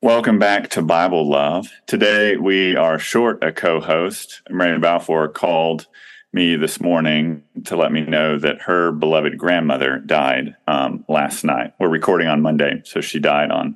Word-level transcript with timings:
Welcome 0.00 0.38
back 0.38 0.70
to 0.70 0.82
Bible 0.82 1.28
Love. 1.28 1.72
Today 1.88 2.36
we 2.36 2.76
are 2.76 3.00
short 3.00 3.42
a 3.42 3.50
co 3.50 3.80
host. 3.80 4.42
Mary 4.48 4.78
Balfour 4.78 5.26
called 5.26 5.88
me 6.32 6.54
this 6.54 6.80
morning 6.80 7.42
to 7.64 7.74
let 7.74 7.90
me 7.90 8.02
know 8.02 8.38
that 8.38 8.62
her 8.62 8.92
beloved 8.92 9.36
grandmother 9.36 9.98
died 9.98 10.54
um, 10.68 11.04
last 11.08 11.42
night. 11.42 11.72
We're 11.80 11.88
recording 11.88 12.28
on 12.28 12.42
Monday, 12.42 12.80
so 12.84 13.00
she 13.00 13.18
died 13.18 13.50
on 13.50 13.74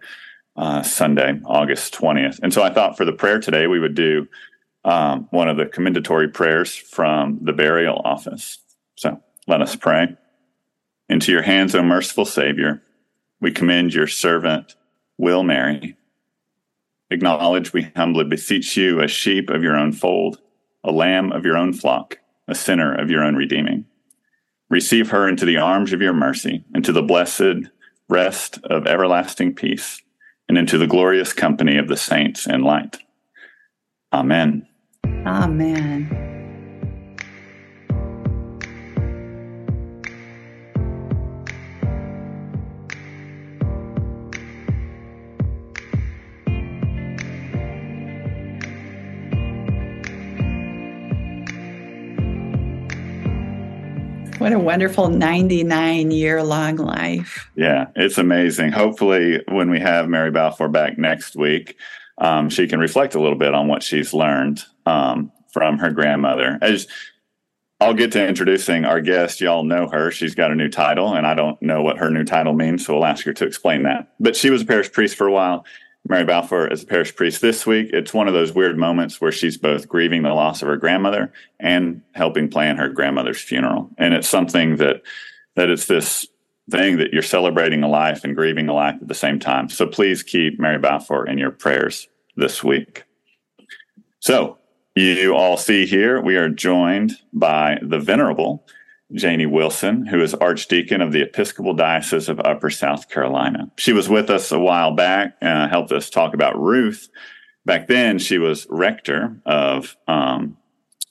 uh, 0.55 0.85
Sunday, 0.85 1.41
August 1.45 1.93
20th. 1.95 2.39
And 2.41 2.55
so 2.55 2.63
I 2.63 2.73
thought 2.73 2.97
for 2.97 3.05
the 3.05 3.13
prayer 3.13 3.41
today, 3.41 3.67
we 3.67 3.81
would 3.81 3.97
do 3.97 4.29
um, 4.85 5.27
one 5.33 5.49
of 5.49 5.57
the 5.57 5.67
commendatory 5.67 6.29
prayers 6.29 6.77
from 6.77 7.41
the 7.43 7.53
burial 7.53 8.01
office. 8.05 8.59
So 8.95 9.21
let 9.49 9.61
us 9.61 9.75
pray. 9.75 10.17
Into 11.09 11.33
your 11.33 11.43
hands, 11.43 11.75
O 11.75 11.83
merciful 11.83 12.27
Savior, 12.27 12.81
we 13.41 13.51
commend 13.51 13.93
your 13.93 14.07
servant, 14.07 14.77
Will 15.19 15.43
Mary. 15.43 15.97
Acknowledge, 17.13 17.73
we 17.73 17.93
humbly 17.95 18.25
beseech 18.25 18.77
you, 18.77 19.01
a 19.01 19.09
sheep 19.09 19.51
of 19.51 19.63
your 19.63 19.77
own 19.77 19.93
fold, 19.93 20.41
a 20.83 20.91
lamb 20.91 21.31
of 21.31 21.45
your 21.45 21.57
own 21.57 21.73
flock 21.73 22.19
a 22.49 22.55
sinner 22.55 22.95
of 22.95 23.11
your 23.11 23.25
own 23.25 23.37
redeeming. 23.37 23.87
Receive 24.69 25.11
her 25.11 25.29
into 25.29 25.45
the 25.45 25.59
arms 25.59 25.93
of 25.93 26.01
your 26.01 26.13
mercy, 26.13 26.65
into 26.75 26.93
the 26.93 27.03
blessed 27.03 27.69
rest 28.09 28.59
of 28.65 28.87
everlasting 28.87 29.55
peace, 29.55 30.01
and 30.49 30.57
into 30.57 30.79
the 30.79 30.87
glorious 30.87 31.33
company 31.33 31.77
of 31.77 31.89
the 31.89 31.97
saints 31.97 32.47
in 32.47 32.63
light. 32.63 32.99
Amen. 34.13 34.67
Amen. 35.27 36.32
What 54.43 54.53
a 54.53 54.59
wonderful 54.59 55.09
99 55.09 56.11
year 56.11 56.43
long 56.43 56.75
life. 56.75 57.49
Yeah, 57.55 57.91
it's 57.95 58.19
amazing. 58.19 58.73
Hopefully, 58.73 59.41
when 59.47 59.71
we 59.71 59.79
have 59.79 60.09
Mary 60.09 60.33
Balfour 60.33 60.69
back 60.69 60.99
next 60.99 61.37
week, 61.37 61.77
um, 62.19 62.51
she 62.51 62.67
can 62.67 62.81
reflect 62.81 63.15
a 63.15 63.21
little 63.21 63.39
bit 63.39 63.55
on 63.55 63.69
what 63.69 63.85
she's 63.85 64.13
learned 64.13 64.65
um, 64.85 65.31
from 65.53 65.79
her 65.79 65.93
grandmother. 65.93 66.59
As 66.61 66.89
I'll 67.81 67.95
get 67.95 68.11
to 68.13 68.27
introducing 68.27 68.85
our 68.85 69.01
guest. 69.01 69.41
Y'all 69.41 69.63
know 69.63 69.87
her. 69.87 70.11
She's 70.11 70.35
got 70.35 70.51
a 70.51 70.57
new 70.57 70.69
title, 70.69 71.15
and 71.15 71.25
I 71.25 71.35
don't 71.35 71.63
know 71.63 71.83
what 71.83 71.99
her 71.99 72.11
new 72.11 72.25
title 72.25 72.53
means, 72.53 72.85
so 72.85 72.95
we'll 72.95 73.05
ask 73.05 73.25
her 73.27 73.33
to 73.35 73.47
explain 73.47 73.85
that. 73.85 74.09
But 74.19 74.35
she 74.35 74.51
was 74.51 74.63
a 74.63 74.67
parish 74.67 74.91
priest 74.91 75.15
for 75.15 75.29
a 75.29 75.33
while. 75.33 75.65
Mary 76.09 76.25
Balfour 76.25 76.71
as 76.71 76.83
a 76.83 76.87
parish 76.87 77.15
priest 77.15 77.41
this 77.41 77.67
week. 77.67 77.91
It's 77.93 78.13
one 78.13 78.29
of 78.29 78.35
those 78.35 78.53
weird 78.53 78.77
moments 78.77 79.21
where 79.21 79.33
she's 79.33 79.57
both 79.57 79.89
grieving 79.89 80.23
the 80.23 80.35
loss 80.35 80.63
of 80.63 80.69
her 80.69 80.77
grandmother 80.77 81.33
and 81.61 82.03
helping 82.13 82.49
plan 82.49 82.77
her 82.77 82.89
grandmother's 82.89 83.41
funeral. 83.41 83.91
And 83.99 84.15
it's 84.15 84.29
something 84.29 84.77
that 84.77 85.03
that 85.55 85.71
it's 85.71 85.87
this 85.87 86.27
thing 86.71 86.97
that 86.99 87.13
you're 87.13 87.23
celebrating 87.23 87.83
a 87.83 87.89
life 87.89 88.25
and 88.25 88.35
grieving 88.35 88.69
a 88.69 88.75
life 88.75 88.97
at 89.01 89.09
the 89.09 89.15
same 89.15 89.39
time. 89.39 89.69
So 89.69 89.87
please 89.87 90.23
keep 90.23 90.59
Mary 90.59 90.79
Balfour 90.79 91.27
in 91.27 91.39
your 91.39 91.51
prayers 91.51 92.09
this 92.37 92.65
week. 92.65 93.05
So 94.21 94.59
you 94.95 95.35
all 95.35 95.57
see 95.57 95.87
here 95.87 96.21
we 96.21 96.37
are 96.37 96.49
joined 96.49 97.13
by 97.33 97.79
the 97.83 97.99
venerable 97.99 98.67
Janey 99.15 99.47
Wilson, 99.47 100.07
who 100.07 100.21
is 100.23 100.35
Archdeacon 100.35 101.01
of 101.01 101.13
the 101.13 101.23
Episcopal 101.23 101.75
Diocese 101.75 102.29
of 102.29 102.41
Upper 102.41 102.71
South 102.71 103.09
Carolina. 103.09 103.71
She 103.77 103.93
was 103.93 104.09
with 104.09 104.31
us 104.31 104.51
a 104.53 104.59
while 104.59 104.95
back 104.95 105.37
and 105.41 105.71
helped 105.71 105.93
us 105.93 106.09
talk 106.09 106.35
about 106.35 106.61
Ruth. 106.61 107.09
Back 107.65 107.89
then, 107.89 108.19
she 108.19 108.39
was 108.39 108.67
rector 108.71 109.41
of 109.47 109.97
um, 110.09 110.57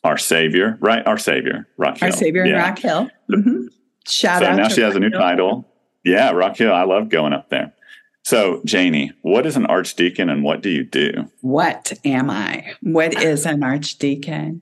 Our 0.04 0.18
Savior, 0.18 0.78
right? 0.82 1.06
Our 1.06 1.18
Savior, 1.18 1.68
Rock 1.78 2.00
Hill. 2.00 2.08
Our 2.08 2.12
Savior 2.12 2.46
yeah. 2.46 2.54
in 2.54 2.60
Rock 2.60 2.80
Hill. 2.80 3.10
Mm-hmm. 3.32 3.66
Shout 4.08 4.42
so 4.42 4.48
out. 4.48 4.56
now 4.58 4.68
she 4.68 4.82
has 4.82 4.96
a 4.96 5.00
new 5.00 5.12
Hill. 5.12 5.20
title. 5.20 5.68
Yeah, 6.04 6.32
Rock 6.32 6.58
Hill. 6.58 6.74
I 6.74 6.84
love 6.84 7.10
going 7.10 7.34
up 7.34 7.50
there. 7.50 7.74
So, 8.24 8.62
Janey, 8.66 9.12
what 9.24 9.48
is 9.48 9.58
an 9.58 9.66
archdeacon 9.66 10.30
and 10.30 10.44
what 10.44 10.62
do 10.62 10.70
you 10.70 10.84
do? 10.84 11.28
What 11.42 11.92
am 12.06 12.30
I? 12.30 12.74
What 12.82 13.20
is 13.22 13.48
an 13.48 13.64
archdeacon? 13.64 14.62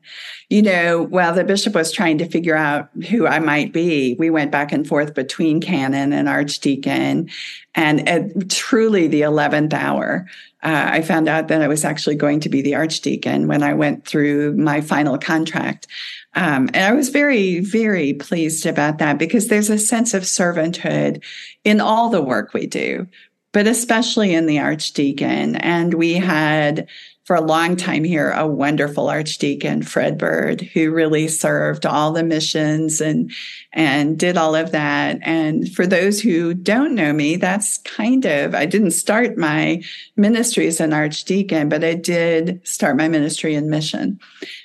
You 0.49 0.61
know, 0.61 1.03
while 1.03 1.33
the 1.33 1.43
bishop 1.43 1.75
was 1.75 1.91
trying 1.91 2.17
to 2.19 2.29
figure 2.29 2.55
out 2.55 2.89
who 3.09 3.27
I 3.27 3.39
might 3.39 3.73
be, 3.73 4.15
we 4.17 4.29
went 4.29 4.51
back 4.51 4.71
and 4.71 4.87
forth 4.87 5.13
between 5.13 5.59
canon 5.59 6.13
and 6.13 6.29
archdeacon. 6.29 7.29
And 7.75 8.07
at 8.07 8.49
truly 8.49 9.07
the 9.07 9.21
11th 9.21 9.73
hour, 9.73 10.25
uh, 10.63 10.89
I 10.91 11.01
found 11.01 11.27
out 11.27 11.49
that 11.49 11.61
I 11.61 11.67
was 11.67 11.83
actually 11.83 12.15
going 12.15 12.39
to 12.41 12.49
be 12.49 12.61
the 12.61 12.75
archdeacon 12.75 13.47
when 13.47 13.61
I 13.61 13.73
went 13.73 14.05
through 14.05 14.55
my 14.55 14.79
final 14.79 15.17
contract. 15.17 15.87
Um, 16.35 16.69
and 16.73 16.85
I 16.85 16.93
was 16.93 17.09
very, 17.09 17.59
very 17.59 18.13
pleased 18.13 18.65
about 18.65 18.99
that 18.99 19.17
because 19.17 19.47
there's 19.47 19.69
a 19.69 19.79
sense 19.79 20.13
of 20.13 20.23
servanthood 20.23 21.23
in 21.63 21.81
all 21.81 22.09
the 22.09 22.21
work 22.21 22.53
we 22.53 22.67
do 22.67 23.07
but 23.51 23.67
especially 23.67 24.33
in 24.33 24.45
the 24.45 24.59
archdeacon. 24.59 25.55
And 25.55 25.93
we 25.93 26.13
had 26.13 26.87
for 27.29 27.35
a 27.35 27.41
long 27.41 27.75
time 27.75 28.03
here 28.03 28.31
a 28.31 28.47
wonderful 28.47 29.07
archdeacon 29.07 29.83
fred 29.83 30.17
bird 30.17 30.61
who 30.73 30.89
really 30.89 31.27
served 31.27 31.85
all 31.85 32.11
the 32.11 32.23
missions 32.23 32.99
and 32.99 33.31
and 33.71 34.17
did 34.17 34.35
all 34.35 34.55
of 34.55 34.71
that 34.71 35.19
and 35.21 35.71
for 35.71 35.85
those 35.85 36.19
who 36.19 36.55
don't 36.55 36.95
know 36.95 37.13
me 37.13 37.35
that's 37.35 37.77
kind 37.77 38.25
of 38.25 38.55
i 38.55 38.65
didn't 38.65 38.89
start 38.89 39.37
my 39.37 39.79
ministry 40.15 40.65
as 40.65 40.79
an 40.79 40.91
archdeacon 40.91 41.69
but 41.69 41.83
i 41.83 41.93
did 41.93 42.67
start 42.67 42.97
my 42.97 43.07
ministry 43.07 43.53
in 43.53 43.69
mission 43.69 44.19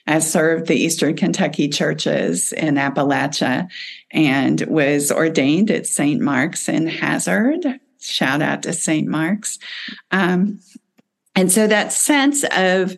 i 0.07 0.19
served 0.19 0.67
the 0.67 0.75
eastern 0.75 1.15
kentucky 1.15 1.69
churches 1.69 2.51
in 2.55 2.77
appalachia 2.77 3.69
and 4.11 4.63
was 4.63 5.13
ordained 5.13 5.71
at 5.71 5.87
st 5.87 6.19
mark's 6.23 6.67
in 6.67 6.87
hazard 6.87 7.79
shout 8.05 8.43
out 8.43 8.63
to 8.63 8.73
St. 8.73 9.09
Mark's. 9.09 9.59
Um, 10.11 10.61
and 11.35 11.51
so 11.51 11.67
that 11.67 11.93
sense 11.93 12.45
of 12.53 12.97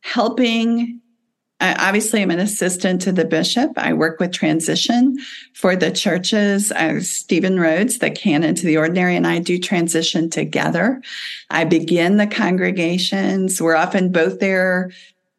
helping 0.00 1.00
obviously 1.60 2.20
i'm 2.20 2.30
an 2.30 2.40
assistant 2.40 3.00
to 3.00 3.12
the 3.12 3.24
bishop 3.24 3.70
i 3.76 3.92
work 3.92 4.18
with 4.18 4.32
transition 4.32 5.16
for 5.54 5.76
the 5.76 5.92
churches 5.92 6.72
stephen 7.00 7.58
rhodes 7.58 7.98
the 7.98 8.10
canon 8.10 8.54
to 8.54 8.66
the 8.66 8.76
ordinary 8.76 9.14
and 9.14 9.26
i 9.26 9.38
do 9.38 9.58
transition 9.58 10.28
together 10.28 11.00
i 11.50 11.64
begin 11.64 12.16
the 12.16 12.26
congregations 12.26 13.62
we're 13.62 13.76
often 13.76 14.10
both 14.10 14.40
there 14.40 14.90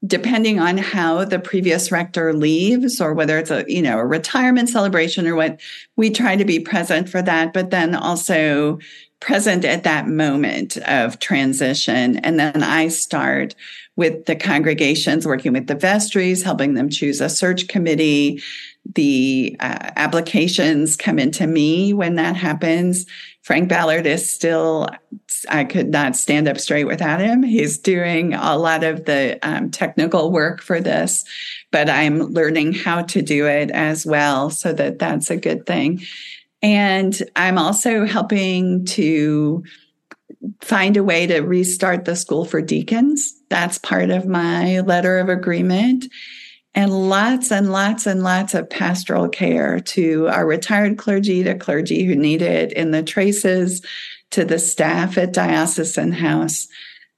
depending 0.06 0.59
on 0.59 0.78
how 0.78 1.24
the 1.24 1.40
previous 1.40 1.91
rector 1.91 2.34
leaves 2.34 3.00
or 3.00 3.14
whether 3.14 3.38
it's 3.38 3.52
a 3.52 3.64
you 3.68 3.81
know 3.81 4.00
a 4.00 4.06
retirement 4.06 4.69
celebration 4.69 5.28
or 5.28 5.36
what 5.36 5.59
we 5.96 6.09
try 6.09 6.36
to 6.36 6.46
be 6.46 6.59
present 6.59 7.08
for 7.08 7.22
that 7.22 7.53
but 7.53 7.69
then 7.69 7.96
also 7.96 8.78
present 9.24 9.63
at 9.63 9.84
that 9.84 10.08
moment 10.08 10.78
of 10.86 11.18
transition. 11.19 12.18
And 12.18 12.40
then 12.40 12.62
i 12.62 12.90
start 12.90 13.56
with 13.96 14.25
the 14.25 14.36
congregations 14.36 15.25
working 15.25 15.53
with 15.53 15.68
the 15.68 15.75
vestries 15.75 16.44
helping 16.44 16.74
them 16.74 16.90
choose 16.90 17.22
a 17.22 17.30
search 17.30 17.68
committee. 17.68 18.42
The 18.96 19.56
uh, 19.62 19.92
applications 19.96 20.97
come 20.97 21.19
into 21.19 21.47
me 21.47 21.94
when 21.94 22.16
that 22.16 22.36
happens 22.36 23.06
Frank 23.44 23.68
Ballard 23.68 24.08
is 24.08 24.30
still, 24.30 24.88
I 25.50 25.66
could 25.66 25.90
not 25.90 26.16
stand 26.16 26.48
up 26.48 26.58
straight 26.58 26.86
without 26.86 27.20
him. 27.20 27.44
He's 27.44 27.78
doing 27.78 28.34
a 28.34 28.58
lot 28.58 28.86
of 28.86 29.04
the 29.04 29.38
um, 29.44 29.70
technical 29.70 30.31
work 30.31 30.62
for 30.62 30.80
this, 30.80 31.26
but 31.70 31.90
I'm 31.90 32.20
learning 32.20 32.72
how 32.72 33.02
to 33.04 33.22
do 33.22 33.46
it 33.46 33.70
as 33.72 34.06
well. 34.06 34.50
So 34.50 34.72
that 34.74 34.98
that's 34.98 35.30
a 35.30 35.36
good 35.36 35.66
thing. 35.66 36.02
And 36.62 37.22
I'm 37.36 37.58
also 37.58 38.06
helping 38.06 38.86
to 38.86 39.62
find 40.62 40.96
a 40.96 41.04
way 41.04 41.28
to 41.28 41.42
restart 41.42 42.06
the 42.06 42.16
school 42.16 42.46
for 42.46 42.62
deacons. 42.62 43.34
That's 43.50 43.78
part 43.78 44.10
of 44.10 44.25
my 44.25 44.80
letter 44.80 45.19
of 45.19 45.28
agreement 45.28 46.06
and 46.75 47.10
lots 47.10 47.52
and 47.52 47.72
lots 47.72 48.06
and 48.08 48.24
lots 48.24 48.54
of 48.54 48.70
pastoral 48.70 49.30
care 49.30 49.80
to 49.80 50.28
our 50.30 50.46
retired 50.46 50.98
clergy, 50.98 51.44
to 51.44 51.56
clergy 51.56 52.04
who 52.04 52.16
need 52.16 52.42
it 52.42 52.72
in 52.74 52.92
the 52.92 53.04
traces, 53.04 53.81
to 54.31 54.44
the 54.44 54.58
staff 54.58 55.18
at 55.18 55.34
Diocesan 55.34 56.12
House. 56.12 56.68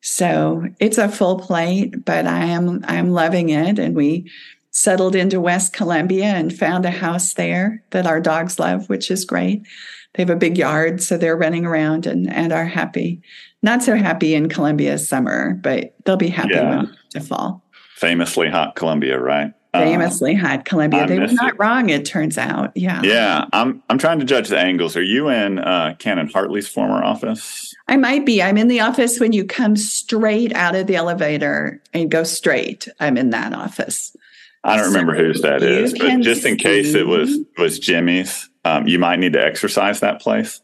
So 0.02 0.68
it's 0.80 0.98
a 0.98 1.08
full 1.08 1.40
plate, 1.40 2.04
but 2.04 2.28
I 2.28 2.46
am 2.46 2.84
I'm 2.88 3.12
loving 3.12 3.50
it. 3.50 3.80
And 3.80 3.96
we 3.96 4.30
settled 4.72 5.16
into 5.16 5.40
West 5.40 5.72
Columbia 5.72 6.26
and 6.26 6.56
found 6.56 6.86
a 6.86 6.92
house 6.92 7.34
there 7.34 7.82
that 7.92 8.06
our 8.06 8.20
dogs 8.20 8.60
love, 8.60 8.90
which 8.90 9.10
is 9.10 9.24
great. 9.24 9.66
They 10.14 10.24
have 10.24 10.30
a 10.30 10.36
big 10.36 10.58
yard, 10.58 11.02
so 11.02 11.18
they're 11.18 11.38
running 11.38 11.66
around 11.66 12.06
and, 12.06 12.32
and 12.32 12.52
are 12.52 12.66
happy. 12.66 13.22
Not 13.64 13.84
so 13.84 13.96
happy 13.96 14.36
in 14.36 14.50
Columbia's 14.50 15.08
summer, 15.08 15.54
but 15.64 15.96
they'll 16.04 16.18
be 16.18 16.28
happy 16.28 16.54
yeah. 16.54 16.70
when 16.70 16.98
to 17.12 17.22
fall 17.22 17.65
famously 17.96 18.50
hot 18.50 18.76
Columbia, 18.76 19.20
right? 19.20 19.54
famously 19.74 20.34
um, 20.34 20.40
had 20.40 20.66
Columbia. 20.66 21.08
They 21.08 21.20
were 21.20 21.28
not 21.28 21.54
it. 21.54 21.60
wrong, 21.60 21.90
it 21.90 22.06
turns 22.06 22.38
out. 22.38 22.72
Yeah. 22.76 23.02
Yeah. 23.04 23.46
I'm 23.54 23.84
I'm 23.90 23.98
trying 23.98 24.20
to 24.20 24.26
judge 24.26 24.50
the 24.50 24.58
angles. 24.58 24.96
Are 24.96 25.04
you 25.04 25.30
in 25.30 25.60
uh, 25.60 25.96
Canon 26.00 26.30
Hartley's 26.30 26.68
former 26.68 27.04
office? 27.04 27.74
I 27.88 27.98
might 27.98 28.26
be. 28.26 28.42
I'm 28.42 28.58
in 28.58 28.68
the 28.68 28.80
office 28.80 29.20
when 29.20 29.32
you 29.32 29.46
come 29.46 29.76
straight 29.76 30.54
out 30.54 30.76
of 30.76 30.88
the 30.88 30.96
elevator 30.96 31.82
and 31.94 32.10
go 32.10 32.24
straight. 32.24 32.88
I'm 33.00 33.18
in 33.18 33.32
that 33.32 33.54
office. 33.54 34.16
I 34.64 34.76
don't 34.78 34.86
so 34.86 34.92
remember 34.92 35.16
whose 35.16 35.42
that 35.42 35.62
is, 35.62 35.94
but 35.94 36.22
just 36.22 36.46
in 36.46 36.58
case 36.58 36.96
it 36.96 37.06
was 37.06 37.38
was 37.58 37.78
Jimmy's, 37.78 38.50
um, 38.64 38.88
you 38.88 38.98
might 38.98 39.20
need 39.20 39.34
to 39.34 39.44
exercise 39.44 40.00
that 40.00 40.22
place. 40.22 40.62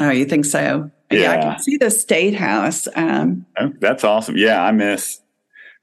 Oh, 0.00 0.10
you 0.10 0.24
think 0.24 0.46
so? 0.46 0.90
Yeah, 1.10 1.18
yeah 1.18 1.32
I 1.32 1.36
can 1.36 1.58
see 1.58 1.76
the 1.76 1.90
state 1.90 2.34
house. 2.34 2.88
Um, 2.94 3.44
oh, 3.58 3.72
that's 3.78 4.04
awesome. 4.04 4.38
Yeah, 4.38 4.62
I 4.62 4.70
miss 4.70 5.21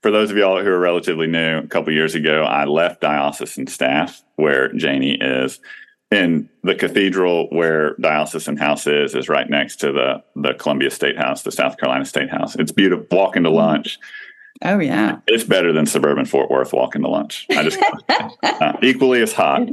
for 0.02 0.12
those 0.12 0.32
of 0.32 0.38
y'all 0.38 0.64
who 0.64 0.70
are 0.70 0.80
relatively 0.80 1.28
new, 1.28 1.58
a 1.58 1.68
couple 1.68 1.92
years 1.94 2.16
ago, 2.16 2.44
I 2.44 2.66
left 2.66 3.02
diocesan 3.02 3.68
staff 3.68 4.24
where 4.36 4.72
Janey 4.74 5.16
is. 5.16 5.60
In 6.12 6.50
the 6.64 6.74
cathedral 6.74 7.48
where 7.52 7.96
diocesan 7.98 8.58
house 8.58 8.88
is, 8.88 9.14
is 9.14 9.30
right 9.30 9.48
next 9.48 9.76
to 9.82 9.92
the 9.92 10.24
the 10.36 10.56
Columbia 10.56 10.90
State 10.90 11.18
House, 11.18 11.44
the 11.44 11.52
South 11.52 11.78
Carolina 11.78 12.04
State 12.04 12.32
House. 12.32 12.56
It's 12.56 12.72
beautiful. 12.72 13.06
Walking 13.12 13.44
to 13.44 13.52
lunch. 13.52 14.00
Oh 14.64 14.80
yeah, 14.80 15.20
it's 15.28 15.44
better 15.44 15.72
than 15.72 15.86
suburban 15.86 16.26
Fort 16.26 16.50
Worth 16.50 16.74
walking 16.74 17.04
to 17.04 17.08
lunch. 17.08 17.46
I 17.52 17.62
just 17.62 17.80
uh, 18.44 18.74
equally 18.82 19.22
as 19.22 19.34
hot. 19.34 19.70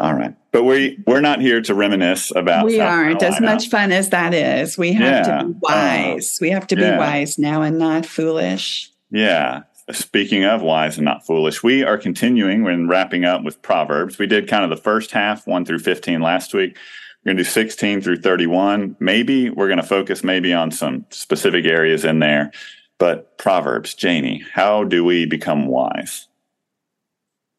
All 0.00 0.12
right, 0.12 0.34
but 0.52 0.64
we 0.64 1.02
we're 1.06 1.22
not 1.22 1.40
here 1.40 1.62
to 1.62 1.74
reminisce 1.74 2.30
about. 2.36 2.66
We 2.66 2.76
South 2.76 2.92
aren't 2.92 3.20
Carolina. 3.20 3.46
as 3.46 3.54
much 3.54 3.70
fun 3.70 3.90
as 3.90 4.10
that 4.10 4.34
is. 4.34 4.76
We 4.76 4.92
have 4.92 5.26
yeah. 5.26 5.38
to 5.38 5.48
be 5.48 5.58
wise. 5.62 6.34
Uh, 6.34 6.38
we 6.42 6.50
have 6.50 6.66
to 6.66 6.76
be 6.76 6.82
yeah. 6.82 6.98
wise 6.98 7.38
now 7.38 7.62
and 7.62 7.78
not 7.78 8.04
foolish. 8.04 8.90
Yeah. 9.14 9.62
Speaking 9.92 10.44
of 10.44 10.60
wise 10.60 10.96
and 10.96 11.04
not 11.04 11.24
foolish, 11.24 11.62
we 11.62 11.84
are 11.84 11.96
continuing 11.96 12.64
when 12.64 12.88
wrapping 12.88 13.24
up 13.24 13.44
with 13.44 13.62
Proverbs. 13.62 14.18
We 14.18 14.26
did 14.26 14.48
kind 14.48 14.64
of 14.64 14.70
the 14.70 14.82
first 14.82 15.12
half, 15.12 15.46
1 15.46 15.64
through 15.64 15.78
15 15.78 16.20
last 16.20 16.52
week. 16.52 16.76
We're 17.24 17.30
going 17.30 17.36
to 17.36 17.44
do 17.44 17.48
16 17.48 18.00
through 18.00 18.22
31. 18.22 18.96
Maybe 18.98 19.50
we're 19.50 19.68
going 19.68 19.80
to 19.80 19.86
focus 19.86 20.24
maybe 20.24 20.52
on 20.52 20.72
some 20.72 21.06
specific 21.10 21.64
areas 21.64 22.04
in 22.04 22.18
there. 22.18 22.50
But 22.98 23.38
Proverbs, 23.38 23.94
Janey, 23.94 24.44
how 24.52 24.82
do 24.82 25.04
we 25.04 25.26
become 25.26 25.68
wise? 25.68 26.26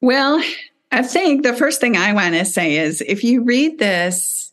Well, 0.02 0.44
I 0.92 1.04
think 1.04 1.44
the 1.44 1.54
first 1.54 1.80
thing 1.80 1.96
I 1.96 2.12
want 2.12 2.34
to 2.34 2.44
say 2.44 2.76
is 2.76 3.00
if 3.00 3.24
you 3.24 3.44
read 3.44 3.80
this 3.80 4.52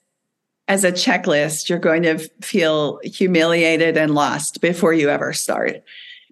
as 0.69 0.85
a 0.85 0.93
checklist, 0.93 1.69
you're 1.69 1.81
going 1.81 2.05
to 2.05 2.19
feel 2.43 3.01
humiliated 3.03 3.97
and 3.97 4.15
lost 4.15 4.61
before 4.61 4.93
you 4.93 5.09
ever 5.09 5.33
start 5.33 5.83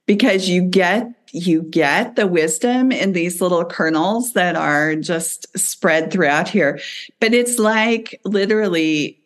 because 0.07 0.49
you 0.49 0.63
get 0.63 1.09
you 1.33 1.63
get 1.63 2.17
the 2.17 2.27
wisdom 2.27 2.91
in 2.91 3.13
these 3.13 3.41
little 3.41 3.65
kernels 3.65 4.33
that 4.33 4.57
are 4.57 4.97
just 4.97 5.47
spread 5.57 6.13
throughout 6.13 6.49
here. 6.49 6.81
But 7.21 7.35
it's 7.35 7.59
like 7.59 8.21
literally 8.25 9.17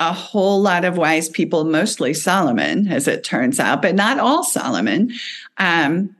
a 0.00 0.12
whole 0.12 0.60
lot 0.60 0.84
of 0.84 0.98
wise 0.98 1.28
people 1.28 1.64
mostly 1.64 2.12
solomon 2.12 2.88
as 2.88 3.06
it 3.06 3.22
turns 3.22 3.60
out 3.60 3.80
but 3.80 3.94
not 3.94 4.18
all 4.18 4.44
solomon. 4.44 5.12
Um, 5.58 6.14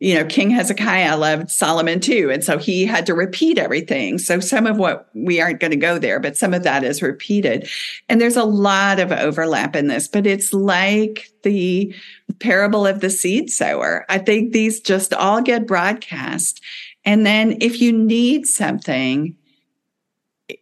you 0.00 0.14
know, 0.14 0.24
King 0.24 0.48
Hezekiah 0.48 1.18
loved 1.18 1.50
Solomon 1.50 2.00
too. 2.00 2.30
And 2.32 2.42
so 2.42 2.56
he 2.56 2.86
had 2.86 3.04
to 3.04 3.14
repeat 3.14 3.58
everything. 3.58 4.16
So 4.16 4.40
some 4.40 4.66
of 4.66 4.78
what 4.78 5.10
we 5.14 5.42
aren't 5.42 5.60
going 5.60 5.72
to 5.72 5.76
go 5.76 5.98
there, 5.98 6.18
but 6.18 6.38
some 6.38 6.54
of 6.54 6.62
that 6.62 6.82
is 6.82 7.02
repeated. 7.02 7.68
And 8.08 8.18
there's 8.18 8.36
a 8.36 8.44
lot 8.44 8.98
of 8.98 9.12
overlap 9.12 9.76
in 9.76 9.88
this, 9.88 10.08
but 10.08 10.26
it's 10.26 10.54
like 10.54 11.28
the 11.42 11.94
parable 12.38 12.86
of 12.86 13.00
the 13.00 13.10
seed 13.10 13.50
sower. 13.50 14.06
I 14.08 14.16
think 14.16 14.52
these 14.52 14.80
just 14.80 15.12
all 15.12 15.42
get 15.42 15.66
broadcast. 15.66 16.62
And 17.04 17.26
then 17.26 17.58
if 17.60 17.82
you 17.82 17.92
need 17.92 18.46
something, 18.46 19.36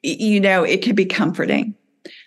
you 0.03 0.41
know, 0.41 0.65
it 0.65 0.83
can 0.83 0.97
be 0.97 1.07
comforting. 1.07 1.77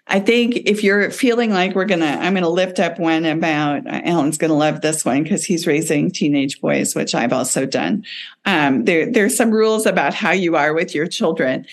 I 0.08 0.20
think 0.20 0.56
if 0.66 0.84
you're 0.84 1.10
feeling 1.12 1.52
like 1.52 1.74
we're 1.74 1.86
gonna, 1.86 2.18
I'm 2.20 2.34
gonna 2.34 2.50
lift 2.50 2.80
up 2.80 3.00
one 3.00 3.24
about 3.24 3.84
Alan's 3.88 4.38
gonna 4.38 4.56
love 4.56 4.82
this 4.82 5.06
one 5.06 5.24
because 5.24 5.46
he's 5.46 5.68
raising 5.68 6.12
teenage 6.12 6.60
boys, 6.60 6.96
which 6.96 7.16
I've 7.16 7.32
also 7.32 7.66
done. 7.66 8.04
Um, 8.46 8.86
there, 8.86 9.10
there's 9.10 9.38
some 9.38 9.52
rules 9.52 9.86
about 9.86 10.14
how 10.14 10.32
you 10.32 10.56
are 10.56 10.74
with 10.74 10.94
your 10.94 11.08
children. 11.08 11.66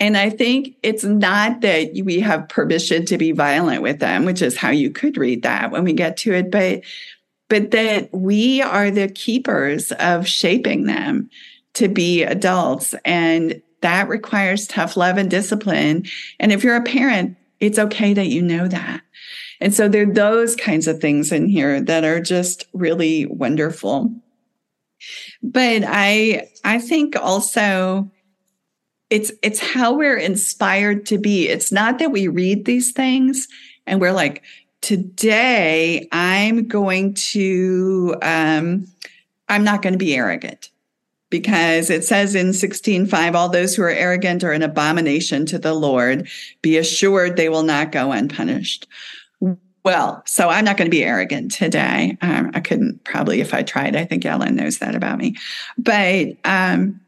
And 0.00 0.16
I 0.16 0.30
think 0.30 0.76
it's 0.82 1.04
not 1.04 1.60
that 1.60 1.92
we 2.04 2.18
have 2.20 2.48
permission 2.48 3.06
to 3.06 3.18
be 3.18 3.32
violent 3.32 3.82
with 3.82 4.00
them, 4.00 4.24
which 4.24 4.42
is 4.42 4.56
how 4.56 4.70
you 4.70 4.90
could 4.90 5.16
read 5.16 5.42
that 5.42 5.70
when 5.70 5.84
we 5.84 5.92
get 5.92 6.16
to 6.18 6.32
it, 6.32 6.50
but 6.50 6.82
but 7.48 7.70
that 7.72 8.12
we 8.12 8.62
are 8.62 8.90
the 8.90 9.08
keepers 9.08 9.92
of 9.92 10.26
shaping 10.26 10.84
them 10.86 11.30
to 11.74 11.88
be 11.88 12.22
adults. 12.22 12.94
And 13.04 13.62
that 13.82 14.08
requires 14.08 14.66
tough 14.66 14.96
love 14.96 15.18
and 15.18 15.30
discipline. 15.30 16.06
And 16.40 16.52
if 16.52 16.64
you're 16.64 16.74
a 16.74 16.82
parent, 16.82 17.36
it's 17.60 17.78
okay 17.78 18.14
that 18.14 18.28
you 18.28 18.42
know 18.42 18.68
that. 18.68 19.02
And 19.60 19.72
so 19.72 19.88
there 19.88 20.02
are 20.02 20.12
those 20.12 20.56
kinds 20.56 20.86
of 20.86 21.00
things 21.00 21.32
in 21.32 21.48
here 21.48 21.80
that 21.80 22.04
are 22.04 22.20
just 22.20 22.66
really 22.72 23.26
wonderful. 23.26 24.12
But 25.42 25.84
I 25.86 26.48
I 26.64 26.78
think 26.78 27.16
also 27.16 28.10
it's 29.10 29.32
it's 29.42 29.60
how 29.60 29.94
we're 29.94 30.16
inspired 30.18 31.06
to 31.06 31.18
be. 31.18 31.48
It's 31.48 31.70
not 31.70 31.98
that 31.98 32.10
we 32.10 32.28
read 32.28 32.64
these 32.64 32.92
things 32.92 33.48
and 33.86 34.00
we're 34.00 34.12
like, 34.12 34.42
today 34.80 36.08
I'm 36.10 36.66
going 36.66 37.14
to 37.14 38.16
um, 38.22 38.86
I'm 39.48 39.64
not 39.64 39.82
going 39.82 39.92
to 39.92 39.98
be 39.98 40.14
arrogant 40.14 40.70
because 41.34 41.90
it 41.90 42.04
says 42.04 42.36
in 42.36 42.52
16:5 42.52 43.34
all 43.34 43.48
those 43.48 43.74
who 43.74 43.82
are 43.82 43.90
arrogant 43.90 44.44
are 44.44 44.52
an 44.52 44.62
abomination 44.62 45.44
to 45.46 45.58
the 45.58 45.74
Lord. 45.74 46.28
Be 46.62 46.76
assured 46.78 47.36
they 47.36 47.48
will 47.48 47.64
not 47.64 47.90
go 47.90 48.12
unpunished. 48.12 48.86
Well 49.82 50.22
so 50.26 50.48
i'm 50.48 50.64
not 50.64 50.76
going 50.76 50.86
to 50.86 50.96
be 50.96 51.02
arrogant 51.02 51.50
today. 51.50 52.16
Um, 52.22 52.52
i 52.54 52.60
couldn't 52.60 53.02
probably 53.02 53.40
if 53.40 53.52
i 53.52 53.64
tried. 53.64 53.96
I 53.96 54.04
think 54.04 54.24
ellen 54.24 54.54
knows 54.54 54.78
that 54.78 54.94
about 54.94 55.18
me. 55.18 55.34
But 55.76 56.36
um, 56.44 57.00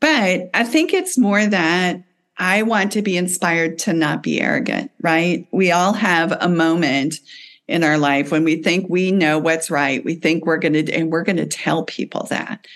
but 0.00 0.48
i 0.54 0.64
think 0.64 0.94
it's 0.94 1.18
more 1.18 1.44
that 1.44 2.02
i 2.38 2.62
want 2.62 2.90
to 2.92 3.02
be 3.02 3.18
inspired 3.18 3.78
to 3.80 3.92
not 3.92 4.22
be 4.22 4.40
arrogant 4.40 4.90
right? 5.02 5.46
We 5.50 5.70
all 5.72 5.92
have 5.92 6.32
a 6.40 6.48
moment 6.48 7.16
in 7.68 7.84
our 7.84 7.98
life 7.98 8.30
when 8.30 8.44
we 8.44 8.62
think 8.62 8.88
we 8.88 9.12
know 9.12 9.38
what's 9.38 9.70
right. 9.70 10.02
We 10.02 10.14
think 10.14 10.46
we're 10.46 10.56
going 10.56 10.72
to 10.72 10.90
and 10.90 11.12
we're 11.12 11.22
going 11.22 11.36
to 11.36 11.46
tell 11.46 11.84
people 11.84 12.26
that 12.30 12.66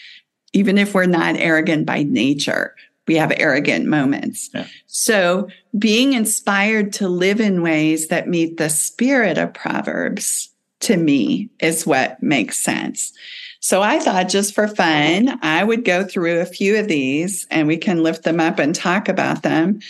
even 0.52 0.78
if 0.78 0.94
we're 0.94 1.06
not 1.06 1.36
arrogant 1.36 1.86
by 1.86 2.02
nature, 2.02 2.74
we 3.06 3.16
have 3.16 3.32
arrogant 3.36 3.86
moments. 3.86 4.50
Yeah. 4.54 4.66
So 4.86 5.48
being 5.78 6.12
inspired 6.12 6.92
to 6.94 7.08
live 7.08 7.40
in 7.40 7.62
ways 7.62 8.08
that 8.08 8.28
meet 8.28 8.58
the 8.58 8.68
spirit 8.68 9.38
of 9.38 9.54
Proverbs 9.54 10.50
to 10.80 10.96
me 10.96 11.48
is 11.60 11.86
what 11.86 12.22
makes 12.22 12.58
sense. 12.58 13.12
So 13.60 13.82
I 13.82 13.98
thought 13.98 14.28
just 14.28 14.54
for 14.54 14.68
fun, 14.68 15.38
I 15.42 15.64
would 15.64 15.84
go 15.84 16.04
through 16.04 16.40
a 16.40 16.46
few 16.46 16.76
of 16.76 16.86
these 16.86 17.46
and 17.50 17.66
we 17.66 17.76
can 17.76 18.02
lift 18.02 18.22
them 18.22 18.40
up 18.40 18.58
and 18.58 18.74
talk 18.74 19.08
about 19.08 19.42
them. 19.42 19.80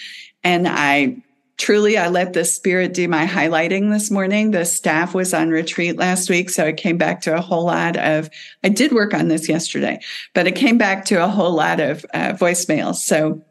And 0.42 0.66
I 0.66 1.22
truly, 1.58 1.98
I 1.98 2.08
let 2.08 2.32
the 2.32 2.44
spirit 2.44 2.94
do 2.94 3.08
my 3.08 3.26
highlighting 3.26 3.90
this 3.92 4.10
morning. 4.10 4.52
The 4.52 4.64
staff 4.64 5.12
was 5.12 5.34
on 5.34 5.50
retreat 5.50 5.98
last 5.98 6.30
week. 6.30 6.48
So 6.50 6.64
I 6.64 6.72
came 6.72 6.96
back 6.96 7.20
to 7.22 7.36
a 7.36 7.40
whole 7.40 7.66
lot 7.66 7.96
of, 7.96 8.30
I 8.64 8.68
did 8.70 8.92
work 8.92 9.12
on 9.12 9.28
this 9.28 9.48
yesterday, 9.48 10.00
but 10.34 10.46
it 10.46 10.54
came 10.54 10.78
back 10.78 11.04
to 11.06 11.22
a 11.22 11.28
whole 11.28 11.52
lot 11.52 11.80
of 11.80 12.06
uh, 12.14 12.32
voicemails. 12.32 12.96
So, 12.96 13.44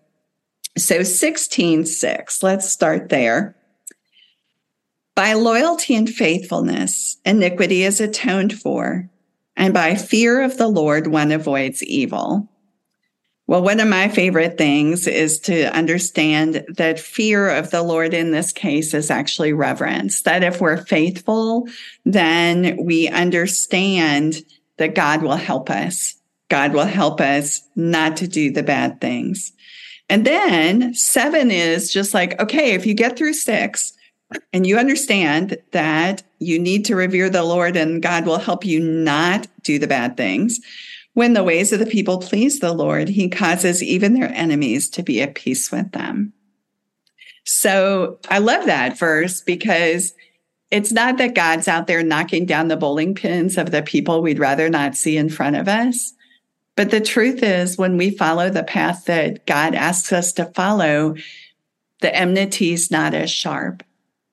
so 0.78 1.02
16.6, 1.02 2.44
let's 2.44 2.72
start 2.72 3.10
there. 3.10 3.56
By 5.14 5.34
loyalty 5.34 5.96
and 5.96 6.10
faithfulness, 6.10 7.18
iniquity 7.26 7.84
is 7.84 8.00
atoned 8.00 8.54
for, 8.54 9.10
and 9.56 9.74
by 9.74 9.96
fear 9.96 10.42
of 10.42 10.58
the 10.58 10.68
Lord, 10.68 11.08
one 11.08 11.32
avoids 11.32 11.84
evil. 11.84 12.48
Well, 13.48 13.64
one 13.64 13.80
of 13.80 13.88
my 13.88 14.10
favorite 14.10 14.58
things 14.58 15.08
is 15.08 15.40
to 15.42 15.74
understand 15.74 16.66
that 16.68 17.00
fear 17.00 17.50
of 17.50 17.72
the 17.72 17.82
Lord 17.82 18.14
in 18.14 18.32
this 18.32 18.52
case 18.52 18.94
is 18.94 19.10
actually 19.10 19.54
reverence. 19.54 20.24
That 20.24 20.44
if 20.44 20.60
we're 20.60 20.84
faithful, 20.84 21.66
then 22.04 22.78
we 22.84 23.08
understand 23.08 24.44
that 24.76 24.96
God 24.96 25.24
will 25.24 25.38
help 25.38 25.70
us. 25.70 26.16
God 26.50 26.74
will 26.74 26.86
help 26.86 27.22
us 27.22 27.62
not 27.78 28.18
to 28.18 28.28
do 28.28 28.52
the 28.52 28.64
bad 28.64 29.00
things. 29.00 29.54
And 30.10 30.26
then 30.26 30.94
seven 30.94 31.50
is 31.50 31.92
just 31.92 32.14
like, 32.14 32.40
okay, 32.42 32.74
if 32.74 32.86
you 32.86 32.94
get 32.94 33.18
through 33.18 33.34
six 33.34 33.94
and 34.52 34.68
you 34.68 34.78
understand 34.78 35.58
that 35.72 36.22
you 36.40 36.60
need 36.60 36.84
to 36.86 36.96
revere 36.98 37.30
the 37.30 37.44
Lord 37.44 37.78
and 37.78 38.02
God 38.02 38.26
will 38.26 38.40
help 38.40 38.66
you 38.66 38.82
not 38.82 39.48
do 39.64 39.80
the 39.80 39.88
bad 39.88 40.18
things 40.18 40.60
when 41.18 41.34
the 41.34 41.44
ways 41.44 41.74
of 41.74 41.80
the 41.80 41.86
people 41.88 42.20
please 42.20 42.60
the 42.60 42.72
Lord, 42.72 43.10
he 43.10 43.28
causes 43.28 43.82
even 43.82 44.14
their 44.14 44.32
enemies 44.36 44.88
to 44.92 45.02
be 45.02 45.20
at 45.20 45.34
peace 45.34 45.72
with 45.72 45.92
them. 45.92 46.32
So 47.44 48.20
I 48.30 48.38
love 48.38 48.68
that 48.68 49.00
verse 49.00 49.42
because 49.42 50.14
it's 50.70 50.92
not 50.92 51.18
that 51.18 51.34
God's 51.34 51.68
out 51.68 51.88
there 51.88 52.04
knocking 52.04 52.46
down 52.46 52.68
the 52.68 52.78
bowling 52.78 53.16
pins 53.16 53.58
of 53.58 53.72
the 53.72 53.82
people 53.82 54.22
we'd 54.22 54.38
rather 54.38 54.70
not 54.70 54.96
see 54.96 55.18
in 55.18 55.28
front 55.28 55.56
of 55.56 55.68
us, 55.68 56.14
But 56.78 56.92
the 56.92 57.02
truth 57.02 57.42
is, 57.42 57.76
when 57.78 57.98
we 57.98 58.12
follow 58.12 58.50
the 58.50 58.64
path 58.64 59.06
that 59.06 59.46
God 59.48 59.74
asks 59.74 60.14
us 60.14 60.32
to 60.34 60.46
follow, 60.46 61.16
the 62.02 62.16
enmity 62.16 62.72
is 62.72 62.92
not 62.92 63.16
as 63.16 63.32
sharp. 63.32 63.82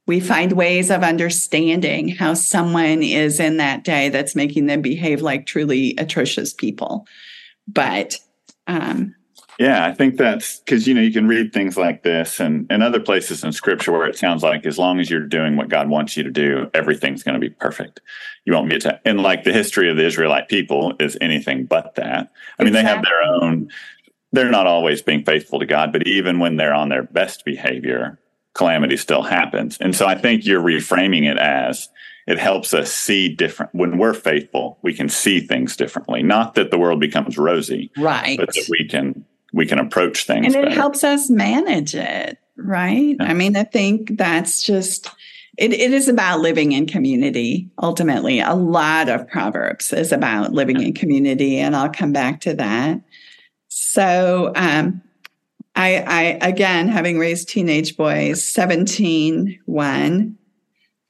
We 0.06 0.20
find 0.20 0.52
ways 0.52 0.90
of 0.90 1.02
understanding 1.02 2.08
how 2.08 2.34
someone 2.34 3.02
is 3.02 3.40
in 3.40 3.56
that 3.56 3.84
day 3.84 4.10
that's 4.10 4.36
making 4.36 4.66
them 4.66 4.82
behave 4.82 5.22
like 5.22 5.46
truly 5.46 5.94
atrocious 5.96 6.52
people. 6.52 7.06
But 7.66 8.18
um, 8.66 9.14
yeah, 9.58 9.86
I 9.86 9.92
think 9.94 10.16
that's 10.16 10.58
because 10.58 10.88
you 10.88 10.94
know 10.94 11.00
you 11.00 11.12
can 11.12 11.28
read 11.28 11.52
things 11.52 11.76
like 11.76 12.02
this 12.02 12.40
and 12.40 12.66
and 12.70 12.82
other 12.82 12.98
places 12.98 13.44
in 13.44 13.52
Scripture 13.52 13.92
where 13.92 14.06
it 14.06 14.18
sounds 14.18 14.42
like 14.42 14.66
as 14.66 14.78
long 14.78 14.98
as 14.98 15.08
you're 15.08 15.26
doing 15.26 15.56
what 15.56 15.68
God 15.68 15.88
wants 15.88 16.16
you 16.16 16.24
to 16.24 16.30
do, 16.30 16.70
everything's 16.74 17.22
going 17.22 17.34
to 17.34 17.40
be 17.40 17.50
perfect. 17.50 18.00
You 18.44 18.52
won't 18.52 18.68
be 18.68 18.76
attacked. 18.76 19.06
And 19.06 19.20
like 19.20 19.44
the 19.44 19.52
history 19.52 19.88
of 19.88 19.96
the 19.96 20.04
Israelite 20.04 20.48
people 20.48 20.94
is 20.98 21.16
anything 21.20 21.66
but 21.66 21.94
that. 21.94 22.32
I 22.58 22.64
mean, 22.64 22.74
exactly. 22.74 22.82
they 22.82 22.82
have 22.82 23.04
their 23.04 23.22
own. 23.22 23.70
They're 24.32 24.50
not 24.50 24.66
always 24.66 25.02
being 25.02 25.24
faithful 25.24 25.60
to 25.60 25.66
God, 25.66 25.92
but 25.92 26.08
even 26.08 26.40
when 26.40 26.56
they're 26.56 26.74
on 26.74 26.88
their 26.88 27.04
best 27.04 27.44
behavior, 27.44 28.18
calamity 28.54 28.96
still 28.96 29.22
happens. 29.22 29.76
And 29.78 29.94
so 29.94 30.06
I 30.06 30.16
think 30.16 30.46
you're 30.46 30.62
reframing 30.62 31.30
it 31.30 31.38
as 31.38 31.88
it 32.26 32.38
helps 32.38 32.72
us 32.72 32.92
see 32.92 33.28
different 33.28 33.74
when 33.74 33.98
we're 33.98 34.14
faithful 34.14 34.78
we 34.82 34.94
can 34.94 35.08
see 35.08 35.40
things 35.40 35.76
differently 35.76 36.22
not 36.22 36.54
that 36.54 36.70
the 36.70 36.78
world 36.78 37.00
becomes 37.00 37.36
rosy 37.36 37.90
right 37.98 38.38
but 38.38 38.48
that 38.48 38.66
we 38.70 38.86
can 38.88 39.24
we 39.52 39.66
can 39.66 39.78
approach 39.78 40.26
things 40.26 40.46
and 40.46 40.56
it 40.56 40.62
better. 40.68 40.74
helps 40.74 41.04
us 41.04 41.28
manage 41.28 41.94
it 41.94 42.38
right 42.56 43.16
yeah. 43.20 43.26
i 43.26 43.34
mean 43.34 43.56
i 43.56 43.64
think 43.64 44.16
that's 44.16 44.62
just 44.62 45.10
it, 45.56 45.72
it 45.72 45.92
is 45.92 46.08
about 46.08 46.40
living 46.40 46.72
in 46.72 46.86
community 46.86 47.70
ultimately 47.82 48.40
a 48.40 48.54
lot 48.54 49.08
of 49.08 49.28
proverbs 49.28 49.92
is 49.92 50.12
about 50.12 50.52
living 50.52 50.80
in 50.80 50.94
community 50.94 51.58
and 51.58 51.76
i'll 51.76 51.90
come 51.90 52.12
back 52.12 52.40
to 52.40 52.54
that 52.54 53.00
so 53.68 54.52
um, 54.54 55.02
I, 55.76 55.96
I 55.96 56.22
again 56.46 56.88
having 56.88 57.18
raised 57.18 57.48
teenage 57.48 57.96
boys 57.96 58.44
17 58.44 59.60
1 59.64 60.38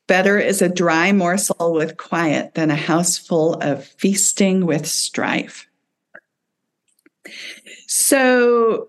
better 0.06 0.38
is 0.38 0.62
a 0.62 0.68
dry 0.68 1.12
morsel 1.12 1.72
with 1.74 1.96
quiet 1.96 2.54
than 2.54 2.70
a 2.70 2.76
house 2.76 3.18
full 3.18 3.54
of 3.54 3.84
feasting 3.84 4.66
with 4.66 4.86
strife 4.86 5.68
so 7.86 8.88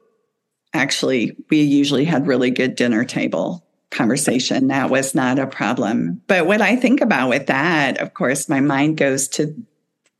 actually, 0.73 1.35
we 1.49 1.61
usually 1.61 2.05
had 2.05 2.27
really 2.27 2.51
good 2.51 2.75
dinner 2.75 3.05
table 3.05 3.65
conversation. 3.91 4.67
That 4.67 4.89
was 4.89 5.15
not 5.15 5.39
a 5.39 5.47
problem. 5.47 6.21
But 6.27 6.45
what 6.45 6.61
I 6.61 6.75
think 6.75 7.01
about 7.01 7.29
with 7.29 7.47
that, 7.47 7.97
of 7.99 8.13
course, 8.13 8.49
my 8.49 8.59
mind 8.59 8.97
goes 8.97 9.27
to 9.29 9.55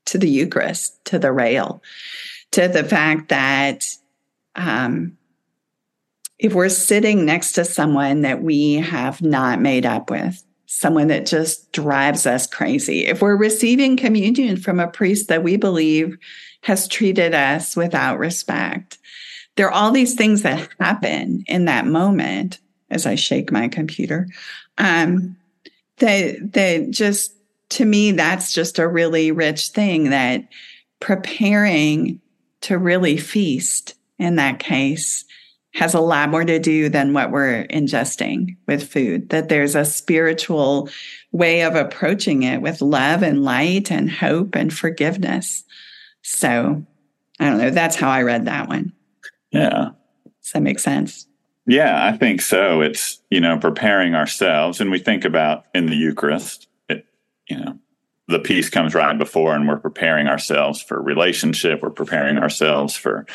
to 0.05 0.19
the 0.19 0.29
Eucharist, 0.29 1.03
to 1.05 1.17
the 1.17 1.31
rail, 1.31 1.81
to 2.51 2.67
the 2.67 2.83
fact 2.83 3.29
that 3.29 3.88
um, 4.55 5.17
if 6.39 6.53
we're 6.53 6.69
sitting 6.69 7.25
next 7.25 7.53
to 7.53 7.65
someone 7.65 8.21
that 8.21 8.41
we 8.41 8.75
have 8.75 9.21
not 9.21 9.61
made 9.61 9.85
up 9.85 10.09
with, 10.09 10.43
someone 10.65 11.07
that 11.07 11.25
just 11.25 11.71
drives 11.71 12.25
us 12.25 12.47
crazy, 12.47 13.05
if 13.05 13.21
we're 13.21 13.37
receiving 13.37 13.95
communion 13.97 14.57
from 14.57 14.79
a 14.79 14.87
priest 14.87 15.29
that 15.29 15.43
we 15.43 15.57
believe 15.57 16.17
has 16.61 16.87
treated 16.87 17.33
us 17.33 17.75
without 17.75 18.17
respect. 18.17 18.97
There 19.55 19.67
are 19.67 19.71
all 19.71 19.91
these 19.91 20.15
things 20.15 20.41
that 20.41 20.67
happen 20.79 21.43
in 21.47 21.65
that 21.65 21.85
moment 21.85 22.59
as 22.89 23.05
I 23.05 23.15
shake 23.15 23.51
my 23.51 23.67
computer. 23.67 24.27
Um, 24.77 25.37
that 25.97 26.53
that 26.53 26.89
just 26.89 27.33
to 27.69 27.85
me, 27.85 28.11
that's 28.11 28.53
just 28.53 28.79
a 28.79 28.87
really 28.87 29.31
rich 29.31 29.69
thing 29.69 30.09
that 30.09 30.47
preparing 30.99 32.19
to 32.61 32.77
really 32.77 33.17
feast 33.17 33.93
in 34.17 34.35
that 34.35 34.59
case 34.59 35.23
has 35.75 35.94
a 35.94 36.00
lot 36.00 36.29
more 36.29 36.46
to 36.46 36.58
do 36.58 36.88
than 36.88 37.12
what 37.12 37.32
we're 37.32 37.65
ingesting 37.67 38.55
with 38.65 38.89
food. 38.89 39.29
That 39.29 39.50
there's 39.50 39.75
a 39.75 39.84
spiritual 39.84 40.89
way 41.34 41.63
of 41.63 41.75
approaching 41.75 42.44
it 42.44 42.62
with 42.62 42.82
love 42.82 43.24
and 43.24 43.44
light 43.44 43.91
and 43.91 44.10
hope 44.10 44.55
and 44.55 44.74
forgiveness. 44.74 45.63
So 46.22 46.86
I 47.39 47.50
don't 47.50 47.58
know. 47.58 47.72
That's 47.72 47.98
how 47.98 48.10
I 48.10 48.22
read 48.22 48.46
that 48.46 48.70
one. 48.70 48.94
Yeah. 49.51 49.89
Does 50.41 50.51
that 50.53 50.63
make 50.63 50.79
sense? 50.79 51.27
Yeah, 51.67 52.05
I 52.05 52.15
think 52.15 52.41
so. 52.41 52.79
It's, 52.79 53.20
you 53.29 53.41
know, 53.41 53.58
preparing 53.58 54.15
ourselves. 54.15 54.79
And 54.79 54.91
we 54.91 55.00
think 55.00 55.25
about 55.25 55.65
in 55.74 55.88
the 55.88 55.96
Eucharist, 55.96 56.67
it, 56.88 57.05
you 57.50 57.58
know, 57.58 57.79
the 58.29 58.39
peace 58.39 58.70
comes 58.70 58.96
right 58.96 59.17
before 59.17 59.53
and 59.53 59.67
we're 59.67 59.77
preparing 59.77 60.27
ourselves 60.27 60.82
for 60.82 61.01
relationship. 61.01 61.82
We're 61.82 61.89
preparing 61.89 62.38
ourselves 62.38 62.96
for, 62.96 63.25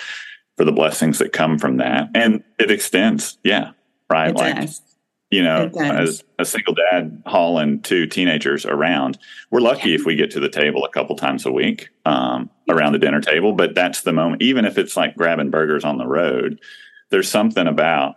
for 0.61 0.67
the 0.67 0.73
blessings 0.73 1.19
that 1.19 1.33
come 1.33 1.59
from 1.59 1.79
that. 1.79 2.11
And 2.15 2.45
it 2.59 2.71
extends. 2.71 3.39
Yeah. 3.43 3.71
Right. 4.11 4.29
It 4.29 4.37
like, 4.37 4.57
does 4.57 4.83
you 5.31 5.43
know, 5.43 5.71
as 5.79 6.23
a 6.39 6.45
single 6.45 6.75
dad 6.75 7.23
hauling 7.25 7.81
two 7.81 8.07
teenagers 8.07 8.67
around, 8.67 9.17
we're 9.51 9.63
lucky 9.63 9.95
if 9.95 10.05
we 10.05 10.17
get 10.17 10.31
to 10.33 10.41
the 10.41 10.51
table 10.51 10.85
a 10.85 10.91
couple 10.91 11.17
times 11.17 11.47
a 11.47 11.51
week 11.51 11.89
um, 12.05 12.51
around 12.69 12.93
the 12.93 12.99
dinner 12.99 13.23
table. 13.23 13.55
But 13.55 13.75
that's 13.75 14.03
the 14.03 14.13
moment, 14.13 14.43
even 14.43 14.67
if 14.67 14.77
it's 14.77 14.99
like 14.99 15.17
grabbing 15.17 15.51
burgers 15.51 15.83
on 15.83 15.97
the 15.97 16.07
road, 16.07 16.61
there's 17.09 17.31
something 17.31 17.67
about 17.67 18.17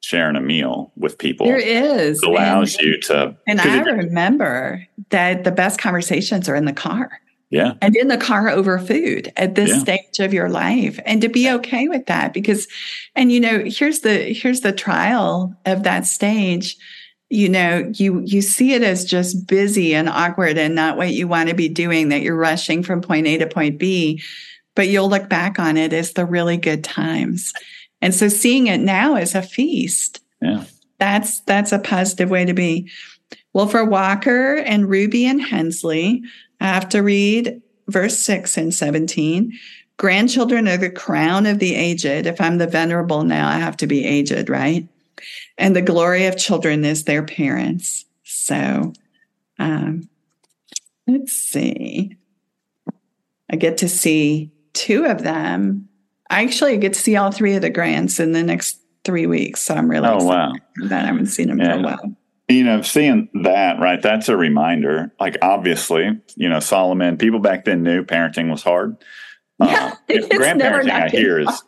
sharing 0.00 0.36
a 0.36 0.42
meal 0.42 0.92
with 0.94 1.16
people. 1.16 1.46
There 1.46 1.56
is. 1.56 2.20
It 2.22 2.28
allows 2.28 2.76
and, 2.76 2.86
you 2.86 3.00
to. 3.00 3.34
And 3.46 3.62
I 3.62 3.80
remember 3.80 4.86
that 5.08 5.44
the 5.44 5.52
best 5.52 5.80
conversations 5.80 6.50
are 6.50 6.54
in 6.54 6.66
the 6.66 6.74
car. 6.74 7.18
Yeah. 7.50 7.74
And 7.80 7.96
in 7.96 8.08
the 8.08 8.18
car 8.18 8.50
over 8.50 8.78
food 8.78 9.32
at 9.36 9.54
this 9.54 9.70
yeah. 9.70 9.78
stage 9.78 10.18
of 10.20 10.34
your 10.34 10.50
life 10.50 11.00
and 11.06 11.22
to 11.22 11.28
be 11.28 11.50
okay 11.50 11.88
with 11.88 12.06
that 12.06 12.34
because 12.34 12.68
and 13.14 13.32
you 13.32 13.40
know 13.40 13.64
here's 13.64 14.00
the 14.00 14.34
here's 14.34 14.60
the 14.60 14.72
trial 14.72 15.54
of 15.64 15.82
that 15.84 16.06
stage 16.06 16.76
you 17.30 17.48
know 17.48 17.90
you 17.94 18.20
you 18.20 18.42
see 18.42 18.74
it 18.74 18.82
as 18.82 19.06
just 19.06 19.46
busy 19.46 19.94
and 19.94 20.10
awkward 20.10 20.58
and 20.58 20.74
not 20.74 20.98
what 20.98 21.14
you 21.14 21.26
want 21.26 21.48
to 21.48 21.54
be 21.54 21.70
doing 21.70 22.10
that 22.10 22.20
you're 22.20 22.36
rushing 22.36 22.82
from 22.82 23.00
point 23.00 23.26
A 23.26 23.38
to 23.38 23.46
point 23.46 23.78
B 23.78 24.20
but 24.78 24.86
you'll 24.86 25.08
look 25.08 25.28
back 25.28 25.58
on 25.58 25.76
it 25.76 25.92
as 25.92 26.12
the 26.12 26.24
really 26.24 26.56
good 26.56 26.84
times. 26.84 27.52
And 28.00 28.14
so 28.14 28.28
seeing 28.28 28.68
it 28.68 28.78
now 28.78 29.16
as 29.16 29.34
a 29.34 29.42
feast. 29.42 30.22
Yeah. 30.40 30.66
That's 31.00 31.40
that's 31.40 31.72
a 31.72 31.80
positive 31.80 32.30
way 32.30 32.44
to 32.44 32.54
be. 32.54 32.88
Well, 33.52 33.66
for 33.66 33.84
Walker 33.84 34.54
and 34.54 34.88
Ruby 34.88 35.26
and 35.26 35.42
Hensley, 35.42 36.22
I 36.60 36.66
have 36.66 36.88
to 36.90 37.02
read 37.02 37.62
verse 37.88 38.18
6 38.18 38.56
and 38.56 38.74
17. 38.74 39.52
Grandchildren 39.96 40.68
are 40.68 40.76
the 40.76 40.90
crown 40.90 41.46
of 41.46 41.58
the 41.58 41.74
aged. 41.74 42.26
If 42.26 42.40
I'm 42.40 42.58
the 42.58 42.66
venerable 42.66 43.24
now, 43.24 43.48
I 43.48 43.58
have 43.58 43.76
to 43.78 43.86
be 43.86 44.04
aged, 44.04 44.48
right? 44.48 44.86
And 45.56 45.74
the 45.74 45.82
glory 45.82 46.26
of 46.26 46.36
children 46.36 46.84
is 46.84 47.04
their 47.04 47.24
parents. 47.24 48.04
So 48.22 48.92
um, 49.58 50.08
let's 51.06 51.32
see. 51.32 52.16
I 53.50 53.56
get 53.56 53.78
to 53.78 53.88
see 53.88 54.52
two 54.72 55.04
of 55.04 55.22
them. 55.22 55.88
I 56.30 56.44
actually 56.44 56.76
get 56.76 56.92
to 56.92 57.00
see 57.00 57.16
all 57.16 57.32
three 57.32 57.54
of 57.54 57.62
the 57.62 57.70
grants 57.70 58.20
in 58.20 58.32
the 58.32 58.42
next 58.42 58.78
three 59.04 59.26
weeks. 59.26 59.62
So 59.62 59.74
I'm 59.74 59.90
really 59.90 60.06
oh, 60.06 60.22
wow. 60.22 60.52
that 60.84 61.04
I 61.04 61.06
haven't 61.06 61.26
seen 61.26 61.48
them 61.48 61.58
yeah. 61.58 61.72
for 61.72 61.78
a 61.78 61.82
while 61.82 62.16
you 62.48 62.64
know, 62.64 62.82
seeing 62.82 63.28
that, 63.42 63.78
right, 63.78 64.00
that's 64.00 64.28
a 64.28 64.36
reminder. 64.36 65.12
Like, 65.20 65.36
obviously, 65.42 66.18
you 66.36 66.48
know, 66.48 66.60
Solomon, 66.60 67.18
people 67.18 67.40
back 67.40 67.64
then 67.64 67.82
knew 67.82 68.04
parenting 68.04 68.50
was 68.50 68.62
hard. 68.62 68.96
Yeah, 69.60 69.94
uh, 70.08 70.12
grandparenting, 70.12 70.90
I 70.90 71.08
hear, 71.08 71.40
is, 71.40 71.64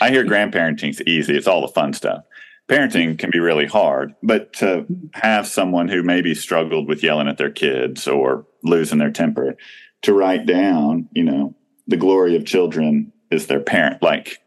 I 0.00 0.10
hear 0.10 0.24
grandparenting's 0.24 1.02
easy. 1.02 1.36
It's 1.36 1.48
all 1.48 1.62
the 1.62 1.68
fun 1.68 1.92
stuff. 1.92 2.22
Parenting 2.68 3.18
can 3.18 3.30
be 3.32 3.40
really 3.40 3.66
hard, 3.66 4.14
but 4.22 4.52
to 4.54 4.86
have 5.14 5.48
someone 5.48 5.88
who 5.88 6.04
maybe 6.04 6.36
struggled 6.36 6.86
with 6.86 7.02
yelling 7.02 7.26
at 7.26 7.36
their 7.36 7.50
kids 7.50 8.06
or 8.06 8.46
losing 8.62 8.98
their 8.98 9.10
temper 9.10 9.56
to 10.02 10.14
write 10.14 10.46
down, 10.46 11.08
you 11.10 11.24
know, 11.24 11.56
the 11.88 11.96
glory 11.96 12.36
of 12.36 12.46
children 12.46 13.12
is 13.32 13.48
their 13.48 13.60
parent. 13.60 14.00
Like, 14.00 14.38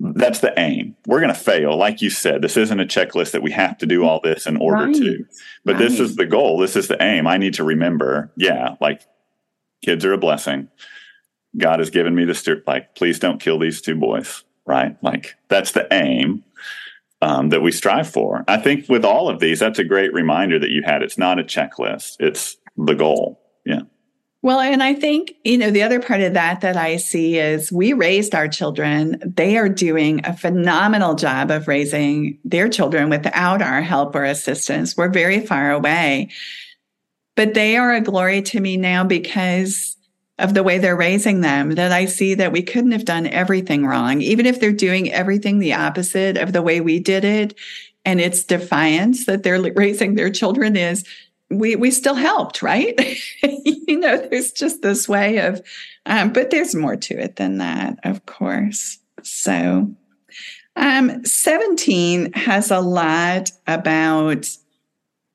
that's 0.00 0.40
the 0.40 0.52
aim. 0.58 0.96
We're 1.06 1.20
going 1.20 1.32
to 1.32 1.38
fail. 1.38 1.76
Like 1.76 2.02
you 2.02 2.10
said, 2.10 2.42
this 2.42 2.56
isn't 2.56 2.80
a 2.80 2.84
checklist 2.84 3.30
that 3.32 3.42
we 3.42 3.52
have 3.52 3.78
to 3.78 3.86
do 3.86 4.04
all 4.04 4.20
this 4.22 4.46
in 4.46 4.56
order 4.56 4.86
right. 4.86 4.94
to, 4.94 5.24
but 5.64 5.74
right. 5.74 5.78
this 5.78 6.00
is 6.00 6.16
the 6.16 6.26
goal. 6.26 6.58
This 6.58 6.76
is 6.76 6.88
the 6.88 7.02
aim. 7.02 7.26
I 7.26 7.38
need 7.38 7.54
to 7.54 7.64
remember, 7.64 8.32
yeah, 8.36 8.74
like 8.80 9.02
kids 9.84 10.04
are 10.04 10.12
a 10.12 10.18
blessing. 10.18 10.68
God 11.56 11.78
has 11.78 11.90
given 11.90 12.14
me 12.14 12.24
the 12.24 12.32
this, 12.32 12.66
like, 12.66 12.96
please 12.96 13.18
don't 13.18 13.40
kill 13.40 13.58
these 13.58 13.80
two 13.80 13.94
boys, 13.94 14.42
right? 14.66 14.96
Like, 15.02 15.36
that's 15.48 15.70
the 15.70 15.86
aim 15.92 16.42
um, 17.22 17.50
that 17.50 17.62
we 17.62 17.70
strive 17.70 18.08
for. 18.08 18.44
I 18.48 18.56
think 18.56 18.88
with 18.88 19.04
all 19.04 19.28
of 19.28 19.38
these, 19.38 19.60
that's 19.60 19.78
a 19.78 19.84
great 19.84 20.12
reminder 20.12 20.58
that 20.58 20.70
you 20.70 20.82
had. 20.84 21.02
It's 21.02 21.16
not 21.16 21.38
a 21.38 21.44
checklist, 21.44 22.16
it's 22.18 22.56
the 22.76 22.94
goal. 22.94 23.40
Yeah. 23.64 23.82
Well, 24.44 24.60
and 24.60 24.82
I 24.82 24.92
think, 24.92 25.36
you 25.42 25.56
know, 25.56 25.70
the 25.70 25.82
other 25.82 26.00
part 26.00 26.20
of 26.20 26.34
that 26.34 26.60
that 26.60 26.76
I 26.76 26.98
see 26.98 27.38
is 27.38 27.72
we 27.72 27.94
raised 27.94 28.34
our 28.34 28.46
children. 28.46 29.18
They 29.24 29.56
are 29.56 29.70
doing 29.70 30.20
a 30.26 30.36
phenomenal 30.36 31.14
job 31.14 31.50
of 31.50 31.66
raising 31.66 32.38
their 32.44 32.68
children 32.68 33.08
without 33.08 33.62
our 33.62 33.80
help 33.80 34.14
or 34.14 34.22
assistance. 34.24 34.98
We're 34.98 35.08
very 35.08 35.40
far 35.40 35.70
away. 35.70 36.28
But 37.36 37.54
they 37.54 37.78
are 37.78 37.94
a 37.94 38.02
glory 38.02 38.42
to 38.42 38.60
me 38.60 38.76
now 38.76 39.02
because 39.02 39.96
of 40.38 40.52
the 40.52 40.62
way 40.62 40.76
they're 40.76 40.94
raising 40.94 41.40
them 41.40 41.76
that 41.76 41.90
I 41.90 42.04
see 42.04 42.34
that 42.34 42.52
we 42.52 42.60
couldn't 42.60 42.92
have 42.92 43.06
done 43.06 43.26
everything 43.26 43.86
wrong, 43.86 44.20
even 44.20 44.44
if 44.44 44.60
they're 44.60 44.72
doing 44.72 45.10
everything 45.10 45.58
the 45.58 45.72
opposite 45.72 46.36
of 46.36 46.52
the 46.52 46.60
way 46.60 46.82
we 46.82 47.00
did 47.00 47.24
it. 47.24 47.54
And 48.04 48.20
it's 48.20 48.44
defiance 48.44 49.24
that 49.24 49.42
they're 49.42 49.72
raising 49.72 50.16
their 50.16 50.28
children 50.28 50.76
is 50.76 51.02
we 51.50 51.76
we 51.76 51.90
still 51.90 52.14
helped, 52.14 52.62
right? 52.62 52.98
you 53.42 53.98
know, 53.98 54.18
there's 54.18 54.52
just 54.52 54.82
this 54.82 55.08
way 55.08 55.38
of, 55.38 55.60
um, 56.06 56.32
but 56.32 56.50
there's 56.50 56.74
more 56.74 56.96
to 56.96 57.18
it 57.18 57.36
than 57.36 57.58
that, 57.58 57.98
of 58.04 58.26
course. 58.26 58.98
So, 59.22 59.94
um, 60.76 61.24
17 61.24 62.32
has 62.32 62.70
a 62.70 62.80
lot 62.80 63.52
about 63.66 64.48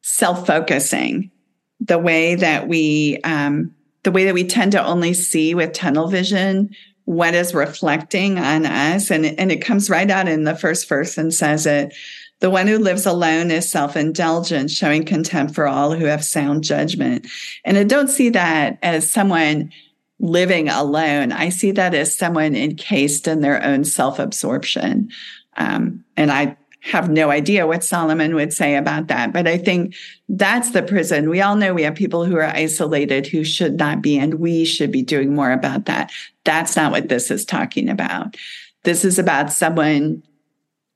self-focusing, 0.02 1.32
the 1.80 2.00
way 2.00 2.36
that 2.36 2.68
we 2.68 3.20
um, 3.24 3.74
the 4.04 4.12
way 4.12 4.26
that 4.26 4.34
we 4.34 4.44
tend 4.44 4.72
to 4.74 4.84
only 4.84 5.14
see 5.14 5.54
with 5.54 5.74
tunnel 5.74 6.08
vision 6.08 6.76
what 7.06 7.34
is 7.34 7.56
reflecting 7.56 8.38
on 8.38 8.68
us. 8.68 9.10
And, 9.10 9.26
and 9.26 9.52
it 9.52 9.64
comes 9.64 9.90
right 9.90 10.10
out 10.10 10.28
in 10.28 10.44
the 10.44 10.56
first 10.56 10.88
verse 10.88 11.18
and 11.18 11.34
says 11.34 11.66
it. 11.66 11.92
The 12.40 12.50
one 12.50 12.68
who 12.68 12.78
lives 12.78 13.06
alone 13.06 13.52
is 13.52 13.70
self 13.70 13.96
indulgent, 13.96 14.72
showing 14.72 15.04
contempt 15.06 15.54
for 15.54 15.68
all 15.68 15.94
who 15.94 16.06
have 16.06 16.24
sound 16.24 16.64
judgment. 16.64 17.28
And 17.66 17.78
I 17.78 17.84
don't 17.84 18.10
see 18.10 18.30
that 18.30 18.80
as 18.82 19.12
someone 19.12 19.72
living 20.20 20.70
alone. 20.70 21.32
I 21.32 21.50
see 21.50 21.72
that 21.72 21.94
as 21.94 22.16
someone 22.16 22.56
encased 22.56 23.28
in 23.28 23.42
their 23.42 23.64
own 23.64 23.84
self 23.84 24.20
absorption. 24.20 25.10
Um, 25.58 26.04
and 26.16 26.32
I 26.32 26.58
have 26.82 27.10
no 27.10 27.30
idea 27.30 27.68
what 27.68 27.84
Solomon 27.84 28.36
would 28.36 28.54
say 28.54 28.76
about 28.76 29.08
that. 29.08 29.34
But 29.34 29.48
I 29.48 29.58
think 29.58 29.96
that's 30.30 30.72
the 30.72 30.82
prison. 30.82 31.30
We 31.30 31.42
all 31.42 31.56
know 31.56 31.74
we 31.74 31.84
have 31.84 31.96
people 31.96 32.24
who 32.24 32.38
are 32.38 32.44
isolated 32.44 33.28
who 33.28 33.44
should 33.44 33.78
not 33.78 34.02
be, 34.02 34.18
and 34.18 34.36
we 34.36 34.64
should 34.64 34.92
be 34.92 35.02
doing 35.02 35.36
more 35.36 35.52
about 35.52 35.86
that. 35.86 36.12
That's 36.46 36.76
not 36.76 36.92
what 36.92 37.10
this 37.10 37.32
is 37.32 37.44
talking 37.44 37.90
about. 37.90 38.38
This 38.84 39.04
is 39.04 39.20
about 39.20 39.52
someone, 39.52 40.24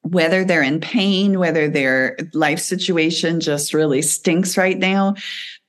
whether 0.04 0.46
they're 0.46 0.64
in 0.64 0.80
pain, 0.80 1.40
whether 1.40 1.68
their 1.68 2.18
life 2.34 2.60
situation 2.60 3.40
just 3.40 3.74
really 3.74 4.02
stinks 4.02 4.58
right 4.58 4.78
now, 4.78 5.16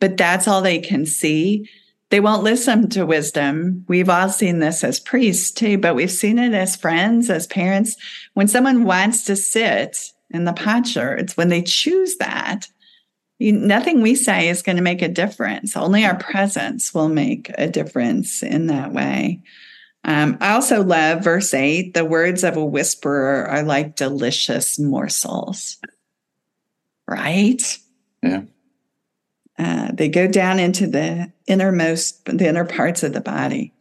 but 0.00 0.17
that's 0.17 0.47
all 0.47 0.62
they 0.62 0.79
can 0.79 1.07
see 1.07 1.69
they 2.14 2.21
won't 2.21 2.45
listen 2.45 2.88
to 2.91 3.05
wisdom. 3.05 3.85
We've 3.88 4.09
all 4.09 4.29
seen 4.29 4.61
this 4.61 4.85
as 4.85 5.00
priests 5.00 5.50
too, 5.50 5.79
but 5.79 5.97
we've 5.97 6.09
seen 6.09 6.38
it 6.38 6.55
as 6.55 6.76
friends, 6.76 7.29
as 7.29 7.49
parents. 7.49 7.97
When 8.35 8.47
someone 8.47 8.85
wants 8.85 9.25
to 9.25 9.35
sit 9.35 10.12
in 10.31 10.45
the 10.45 10.53
posture, 10.53 11.14
it's 11.17 11.37
when 11.37 11.49
they 11.49 11.61
choose 11.61 12.17
that. 12.19 12.69
You, 13.41 13.53
nothing 13.53 14.00
we 14.00 14.14
say 14.14 14.49
is 14.49 14.62
going 14.62 14.76
to 14.76 14.83
make 14.83 15.03
a 15.03 15.09
difference. 15.09 15.76
Only 15.76 16.05
our 16.05 16.17
presence 16.17 16.95
will 16.95 17.09
make 17.09 17.50
a 17.59 17.67
difference 17.67 18.45
in 18.45 18.69
that 18.69 18.93
way. 18.93 19.41
Um, 20.04 20.37
I 20.40 20.52
also 20.52 20.82
love 20.82 21.25
verse 21.25 21.54
8 21.54 21.94
the 21.94 22.04
words 22.04 22.44
of 22.44 22.56
a 22.56 22.64
whisperer 22.64 23.46
are 23.46 23.62
like 23.62 23.96
delicious 23.96 24.78
morsels. 24.78 25.78
Right? 27.08 27.62
Yeah. 28.23 28.42
Uh, 29.58 29.92
they 29.92 30.08
go 30.08 30.26
down 30.26 30.58
into 30.58 30.87
the 30.87 31.32
innermost, 31.46 32.25
the 32.25 32.49
inner 32.49 32.64
parts 32.64 33.02
of 33.02 33.12
the 33.12 33.20
body. 33.20 33.73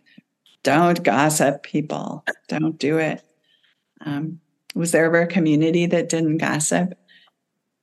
Don't 0.62 1.04
gossip, 1.04 1.64
people. 1.64 2.24
Don't 2.48 2.78
do 2.78 3.00
it. 3.00 3.22
Um, 4.02 4.40
was 4.76 4.92
there 4.92 5.06
ever 5.06 5.22
a 5.22 5.28
community 5.28 5.86
that 5.88 6.10
didn't 6.10 6.38
gossip? 6.38 6.98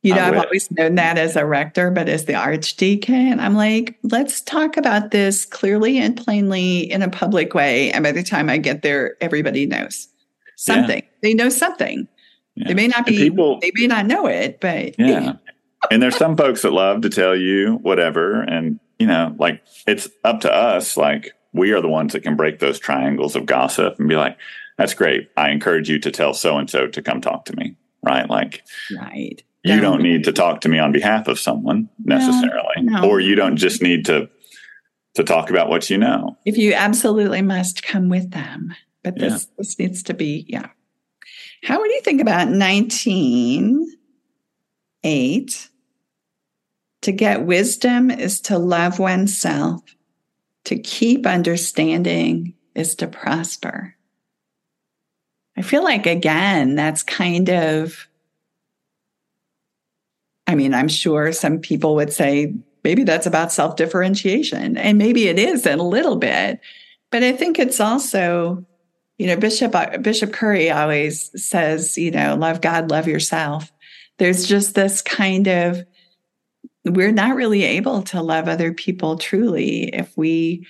You 0.02 0.14
know, 0.14 0.22
I've 0.22 0.38
always 0.38 0.70
known 0.70 0.94
that 0.94 1.18
as 1.18 1.36
a 1.36 1.44
rector, 1.44 1.90
but 1.90 2.08
as 2.08 2.24
the 2.24 2.34
archdeacon, 2.34 3.38
I'm 3.38 3.54
like, 3.54 3.98
let's 4.02 4.40
talk 4.40 4.78
about 4.78 5.10
this 5.10 5.44
clearly 5.44 5.98
and 5.98 6.16
plainly 6.16 6.90
in 6.90 7.02
a 7.02 7.10
public 7.10 7.52
way. 7.52 7.92
And 7.92 8.02
by 8.02 8.12
the 8.12 8.22
time 8.22 8.48
I 8.48 8.56
get 8.56 8.80
there, 8.80 9.16
everybody 9.20 9.66
knows 9.66 10.08
something. 10.56 11.02
Yeah. 11.02 11.10
They 11.22 11.34
know 11.34 11.50
something. 11.50 12.08
Yeah. 12.54 12.68
They 12.68 12.74
may 12.74 12.88
not 12.88 13.04
be, 13.04 13.16
people, 13.16 13.58
they 13.60 13.72
may 13.74 13.86
not 13.86 14.06
know 14.06 14.26
it, 14.26 14.58
but 14.60 14.98
yeah 14.98 15.34
and 15.90 16.02
there's 16.02 16.16
some 16.16 16.36
folks 16.36 16.62
that 16.62 16.72
love 16.72 17.02
to 17.02 17.08
tell 17.08 17.36
you 17.36 17.78
whatever. 17.82 18.42
And, 18.42 18.80
you 18.98 19.06
know, 19.06 19.34
like 19.38 19.62
it's 19.86 20.08
up 20.24 20.40
to 20.40 20.52
us. 20.52 20.96
Like 20.96 21.32
we 21.52 21.72
are 21.72 21.80
the 21.80 21.88
ones 21.88 22.12
that 22.12 22.22
can 22.22 22.36
break 22.36 22.58
those 22.58 22.78
triangles 22.78 23.36
of 23.36 23.46
gossip 23.46 23.98
and 23.98 24.08
be 24.08 24.16
like, 24.16 24.36
that's 24.76 24.94
great. 24.94 25.30
I 25.36 25.50
encourage 25.50 25.88
you 25.88 25.98
to 26.00 26.10
tell 26.10 26.34
so 26.34 26.58
and 26.58 26.68
so 26.68 26.86
to 26.88 27.02
come 27.02 27.20
talk 27.20 27.46
to 27.46 27.56
me. 27.56 27.76
Right. 28.02 28.28
Like, 28.28 28.64
right. 28.96 29.42
You 29.62 29.80
don't 29.80 30.02
need 30.02 30.24
to 30.24 30.32
talk 30.32 30.60
to 30.62 30.68
me 30.68 30.78
on 30.78 30.92
behalf 30.92 31.28
of 31.28 31.38
someone 31.38 31.88
necessarily, 32.04 32.74
no, 32.78 33.00
no. 33.00 33.08
or 33.08 33.20
you 33.20 33.34
don't 33.34 33.56
just 33.56 33.82
need 33.82 34.04
to 34.06 34.28
to 35.14 35.24
talk 35.24 35.50
about 35.50 35.68
what 35.68 35.90
you 35.90 35.98
know. 35.98 36.38
If 36.44 36.56
you 36.56 36.72
absolutely 36.72 37.42
must 37.42 37.82
come 37.82 38.08
with 38.08 38.30
them, 38.30 38.74
but 39.02 39.18
this 39.18 39.44
yeah. 39.44 39.54
this 39.58 39.78
needs 39.78 40.02
to 40.04 40.14
be 40.14 40.46
yeah. 40.48 40.68
How 41.62 41.78
would 41.78 41.90
you 41.90 42.00
think 42.02 42.20
about 42.20 42.48
nineteen 42.48 43.86
eight? 45.04 45.68
To 47.04 47.12
get 47.12 47.46
wisdom 47.46 48.10
is 48.10 48.42
to 48.42 48.58
love 48.58 48.98
oneself. 48.98 49.80
To 50.64 50.78
keep 50.78 51.26
understanding 51.26 52.52
is 52.74 52.94
to 52.96 53.06
prosper. 53.06 53.94
I 55.56 55.62
feel 55.62 55.82
like, 55.82 56.04
again, 56.04 56.74
that's 56.74 57.02
kind 57.02 57.48
of, 57.48 58.06
I 60.50 60.56
mean, 60.56 60.74
I'm 60.74 60.88
sure 60.88 61.30
some 61.30 61.60
people 61.60 61.94
would 61.94 62.12
say 62.12 62.52
maybe 62.82 63.04
that's 63.04 63.26
about 63.26 63.52
self 63.52 63.76
differentiation, 63.76 64.76
and 64.76 64.98
maybe 64.98 65.28
it 65.28 65.38
is 65.38 65.64
a 65.64 65.76
little 65.76 66.16
bit. 66.16 66.58
But 67.10 67.22
I 67.22 67.30
think 67.32 67.60
it's 67.60 67.78
also, 67.78 68.66
you 69.16 69.28
know, 69.28 69.36
Bishop 69.36 69.76
uh, 69.76 69.98
Bishop 69.98 70.32
Curry 70.32 70.68
always 70.68 71.30
says, 71.40 71.96
you 71.96 72.10
know, 72.10 72.34
love 72.34 72.60
God, 72.60 72.90
love 72.90 73.06
yourself. 73.06 73.70
There's 74.18 74.44
just 74.44 74.74
this 74.74 75.02
kind 75.02 75.46
of 75.46 75.84
we're 76.84 77.12
not 77.12 77.36
really 77.36 77.62
able 77.62 78.02
to 78.02 78.20
love 78.20 78.48
other 78.48 78.72
people 78.72 79.18
truly 79.18 79.84
if 79.94 80.16
we 80.16 80.66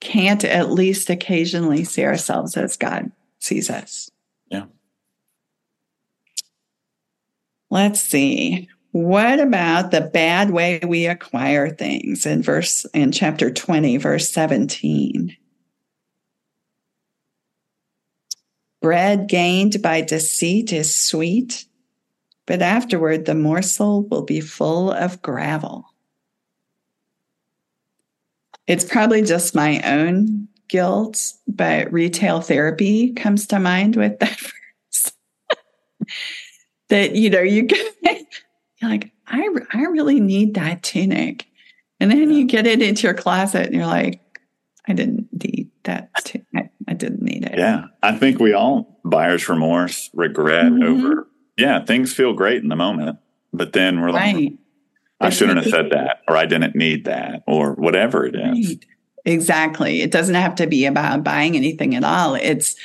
can't 0.00 0.42
at 0.42 0.70
least 0.70 1.10
occasionally 1.10 1.84
see 1.84 2.04
ourselves 2.04 2.56
as 2.56 2.78
God 2.78 3.12
sees 3.40 3.68
us. 3.68 4.10
Yeah. 4.48 4.66
Let's 7.68 8.00
see. 8.00 8.68
What 8.98 9.38
about 9.38 9.92
the 9.92 10.00
bad 10.00 10.50
way 10.50 10.80
we 10.84 11.06
acquire 11.06 11.70
things 11.70 12.26
in 12.26 12.42
verse 12.42 12.84
in 12.86 13.12
chapter 13.12 13.48
20 13.48 13.96
verse 13.96 14.28
17? 14.28 15.36
Bread 18.82 19.28
gained 19.28 19.80
by 19.82 20.00
deceit 20.00 20.72
is 20.72 20.92
sweet, 20.92 21.64
but 22.44 22.60
afterward 22.60 23.24
the 23.24 23.36
morsel 23.36 24.02
will 24.02 24.22
be 24.24 24.40
full 24.40 24.90
of 24.90 25.22
gravel. 25.22 25.84
It's 28.66 28.82
probably 28.82 29.22
just 29.22 29.54
my 29.54 29.80
own 29.82 30.48
guilt, 30.66 31.34
but 31.46 31.92
retail 31.92 32.40
therapy 32.40 33.12
comes 33.12 33.46
to 33.46 33.60
mind 33.60 33.94
with 33.94 34.18
that 34.18 34.40
verse. 34.90 35.12
that, 36.88 37.14
you 37.14 37.30
know, 37.30 37.42
you 37.42 37.62
get, 37.62 37.94
you're 38.80 38.90
like, 38.90 39.12
I, 39.26 39.48
I 39.72 39.82
really 39.82 40.20
need 40.20 40.54
that 40.54 40.82
tunic. 40.82 41.46
And 42.00 42.10
then 42.10 42.30
you 42.30 42.44
get 42.44 42.66
it 42.66 42.80
into 42.80 43.06
your 43.06 43.14
closet 43.14 43.66
and 43.66 43.74
you're 43.74 43.86
like, 43.86 44.20
I 44.86 44.92
didn't 44.92 45.28
need 45.32 45.70
that. 45.84 46.10
I, 46.54 46.70
I, 46.86 46.94
didn't 46.94 47.22
need 47.22 47.44
it. 47.44 47.58
Yeah. 47.58 47.86
I 48.02 48.16
think 48.16 48.38
we 48.38 48.52
all 48.52 49.00
buyer's 49.04 49.48
remorse, 49.48 50.08
regret 50.14 50.66
mm-hmm. 50.66 50.82
over 50.82 51.28
yeah, 51.58 51.84
things 51.84 52.14
feel 52.14 52.32
great 52.32 52.62
in 52.62 52.68
the 52.68 52.76
moment, 52.76 53.18
but 53.52 53.72
then 53.72 54.00
we're 54.00 54.12
like, 54.12 54.36
right. 54.36 54.58
I 55.20 55.30
shouldn't 55.30 55.58
have 55.58 55.66
said 55.66 55.90
that, 55.90 56.22
or 56.28 56.36
I 56.36 56.46
didn't 56.46 56.76
need 56.76 57.06
that, 57.06 57.42
or 57.48 57.72
whatever 57.72 58.24
it 58.24 58.36
is. 58.36 58.68
Right. 58.68 58.86
Exactly. 59.24 60.00
It 60.00 60.12
doesn't 60.12 60.36
have 60.36 60.54
to 60.54 60.68
be 60.68 60.86
about 60.86 61.24
buying 61.24 61.56
anything 61.56 61.96
at 61.96 62.04
all. 62.04 62.36
It's 62.36 62.76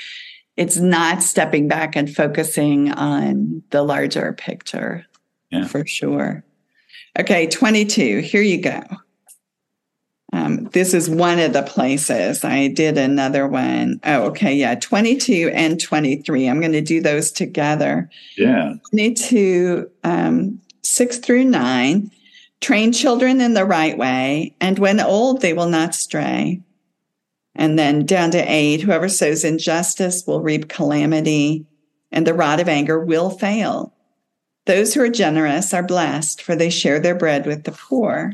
it's 0.58 0.78
not 0.78 1.22
stepping 1.22 1.68
back 1.68 1.96
and 1.96 2.14
focusing 2.14 2.92
on 2.92 3.62
the 3.70 3.84
larger 3.84 4.34
picture. 4.34 5.06
Yeah. 5.54 5.68
For 5.68 5.86
sure. 5.86 6.44
Okay, 7.20 7.48
22. 7.48 8.20
Here 8.20 8.42
you 8.42 8.60
go. 8.60 8.82
Um, 10.34 10.66
this 10.74 10.96
is 10.96 11.12
one 11.12 11.38
of 11.38 11.54
the 11.54 11.62
places 11.62 12.44
I 12.44 12.68
did 12.70 12.98
another 12.98 13.48
one. 13.48 14.00
Oh, 14.04 14.24
okay. 14.24 14.56
Yeah. 14.56 14.74
22 14.74 15.52
and 15.54 15.80
23. 15.80 16.50
I'm 16.50 16.60
going 16.60 16.72
to 16.72 16.82
do 16.82 17.02
those 17.02 17.32
together. 17.32 18.10
Yeah. 18.36 18.74
22, 18.90 19.92
um, 20.04 20.60
6 20.82 21.18
through 21.20 21.46
9. 21.46 22.12
Train 22.62 22.94
children 22.94 23.42
in 23.42 23.54
the 23.54 23.66
right 23.66 23.98
way, 23.98 24.56
and 24.62 24.80
when 24.80 25.02
old, 25.02 25.42
they 25.42 25.52
will 25.52 25.68
not 25.68 25.94
stray. 25.94 26.62
And 27.56 27.78
then 27.78 28.06
down 28.06 28.32
to 28.32 28.40
8 28.40 28.82
whoever 28.82 29.10
sows 29.10 29.44
injustice 29.44 30.26
will 30.26 30.42
reap 30.42 30.70
calamity, 30.70 31.66
and 32.10 32.26
the 32.26 32.34
rod 32.34 32.62
of 32.62 32.70
anger 32.70 33.04
will 33.04 33.30
fail. 33.30 33.94
Those 34.66 34.94
who 34.94 35.02
are 35.02 35.10
generous 35.10 35.74
are 35.74 35.84
blessed, 35.84 36.42
for 36.42 36.56
they 36.56 36.70
share 36.70 37.00
their 37.00 37.16
bread 37.16 37.46
with 37.46 37.64
the 37.64 37.72
poor. 37.72 38.34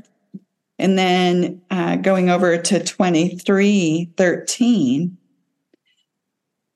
And 0.77 0.97
then 0.97 1.61
uh, 1.71 1.97
going 1.97 2.29
over 2.29 2.57
to 2.57 2.83
23 2.83 4.11
13. 4.15 5.17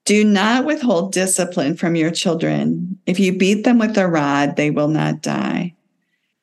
Do 0.06 0.26
not 0.26 0.66
withhold 0.66 1.14
discipline 1.14 1.78
from 1.78 1.96
your 1.96 2.12
children. 2.12 3.00
If 3.06 3.20
you 3.20 3.38
beat 3.38 3.64
them 3.64 3.78
with 3.78 3.98
a 3.98 4.08
rod, 4.08 4.58
they 4.58 4.70
will 4.70 4.90
not 4.90 5.22
die. 5.22 5.76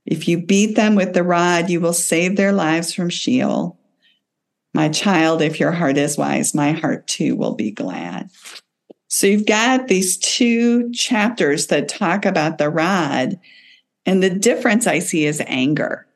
If 0.07 0.27
you 0.27 0.41
beat 0.41 0.77
them 0.77 0.95
with 0.95 1.13
the 1.13 1.23
rod, 1.23 1.69
you 1.69 1.81
will 1.81 1.93
save 1.93 2.37
their 2.37 2.53
lives 2.53 2.95
from 2.95 3.11
Sheol. 3.11 3.79
My 4.73 4.89
child, 4.89 5.43
if 5.43 5.61
your 5.61 5.73
heart 5.73 5.99
is 5.99 6.17
wise, 6.17 6.55
my 6.55 6.73
heart 6.73 7.07
too 7.07 7.37
will 7.37 7.55
be 7.55 7.71
glad. 7.71 8.31
So 9.11 9.27
you've 9.27 9.47
got 9.47 9.89
these 9.89 10.17
two 10.17 10.91
chapters 10.93 11.67
that 11.67 11.89
talk 11.89 12.25
about 12.25 12.59
the 12.59 12.71
rod. 12.71 13.41
And 14.07 14.23
the 14.23 14.31
difference 14.31 14.87
I 14.87 15.01
see 15.01 15.27
is 15.27 15.43
anger. 15.47 16.07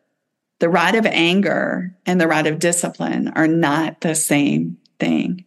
The 0.61 0.69
rod 0.69 0.95
of 0.95 1.05
anger 1.05 1.95
and 2.07 2.21
the 2.21 2.29
rod 2.29 2.47
of 2.47 2.61
discipline 2.61 3.29
are 3.35 3.49
not 3.49 4.01
the 4.01 4.15
same 4.15 4.79
thing. 5.01 5.45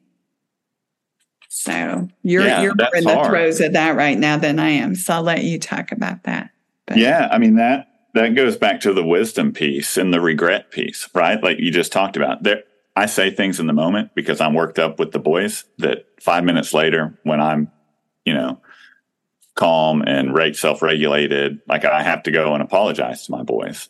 So 1.48 2.10
you're 2.22 2.46
Yeah, 2.46 2.64
you're 2.64 2.76
in 2.94 3.06
the 3.06 3.16
hard. 3.16 3.30
throes 3.30 3.62
of 3.62 3.74
that 3.74 3.96
right 3.96 4.18
now 4.18 4.38
than 4.38 4.60
I 4.60 4.70
am. 4.70 4.94
So 4.94 5.14
I'll 5.14 5.24
let 5.24 5.46
you 5.46 5.58
talk 5.58 5.94
about 5.94 6.24
that. 6.24 6.52
But 6.86 6.98
Yeah, 6.98 7.30
I 7.32 7.38
mean 7.38 7.56
that 7.56 7.88
that 8.14 8.36
goes 8.36 8.58
back 8.58 8.82
to 8.82 8.94
the 8.94 9.06
wisdom 9.06 9.54
piece 9.54 9.96
and 9.96 10.14
the 10.14 10.20
regret 10.20 10.72
piece, 10.72 11.10
right? 11.14 11.42
Like 11.42 11.60
you 11.60 11.72
just 11.72 11.94
talked 11.94 12.18
about. 12.18 12.44
There 12.44 12.64
I 12.98 13.06
say 13.06 13.30
things 13.30 13.60
in 13.60 13.68
the 13.68 13.74
moment 13.74 14.10
because 14.16 14.42
I'm 14.42 14.56
worked 14.56 14.80
up 14.80 14.98
with 14.98 15.12
the 15.12 15.20
boys 15.20 15.66
that 15.78 16.06
5 16.20 16.44
minutes 16.44 16.74
later 16.74 17.18
when 17.24 17.40
I'm, 17.40 17.72
you 18.26 18.34
know, 18.34 18.60
calm 19.54 20.02
and 20.02 20.34
rate 20.34 20.56
self-regulated, 20.56 21.60
like 21.68 21.86
I 21.86 22.02
have 22.02 22.24
to 22.24 22.32
go 22.32 22.54
and 22.54 22.64
apologize 22.64 23.26
to 23.26 23.32
my 23.32 23.44
boys 23.44 23.90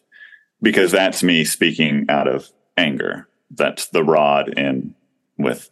because 0.61 0.91
that's 0.91 1.23
me 1.23 1.45
speaking 1.45 2.05
out 2.09 2.27
of 2.27 2.49
anger. 2.75 3.27
That's 3.49 3.87
the 3.87 4.03
rod 4.03 4.49
in 4.59 4.93
with 5.37 5.69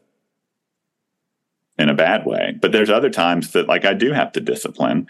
in 1.78 1.90
a 1.90 1.94
bad 1.94 2.26
way. 2.26 2.58
But 2.62 2.72
there's 2.72 2.90
other 2.90 3.10
times 3.10 3.52
that 3.52 3.68
like 3.68 3.84
I 3.84 3.94
do 3.94 4.14
have 4.14 4.32
to 4.34 4.40
discipline 4.40 5.08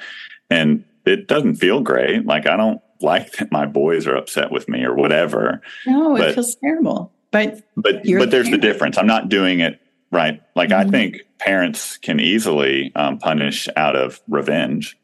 and 0.49 0.83
it 1.05 1.27
doesn't 1.27 1.57
feel 1.57 1.81
great. 1.81 2.25
Like 2.25 2.47
I 2.47 2.57
don't 2.57 2.81
like 3.01 3.31
that 3.37 3.51
my 3.51 3.67
boys 3.67 4.07
are 4.07 4.15
upset 4.15 4.51
with 4.51 4.67
me 4.67 4.83
or 4.83 4.95
whatever. 4.95 5.61
no, 5.85 6.15
it 6.15 6.19
But- 6.19 6.33
feels 6.35 6.55
terrible. 6.55 7.11
But 7.35 7.61
But 7.75 8.03
but 8.05 8.31
there's 8.31 8.49
the 8.49 8.57
difference. 8.57 8.97
I'm 8.97 9.07
not 9.07 9.29
doing 9.29 9.59
it 9.59 9.79
right. 10.11 10.41
Like 10.55 10.71
I 10.71 10.85
Mhm. 10.85 10.91
think 10.91 11.17
parents 11.39 11.97
can 11.97 12.19
easily 12.19 12.91
um, 12.95 13.17
punish 13.19 13.67
out 13.75 13.95
of 13.95 14.21
revenge 14.29 14.97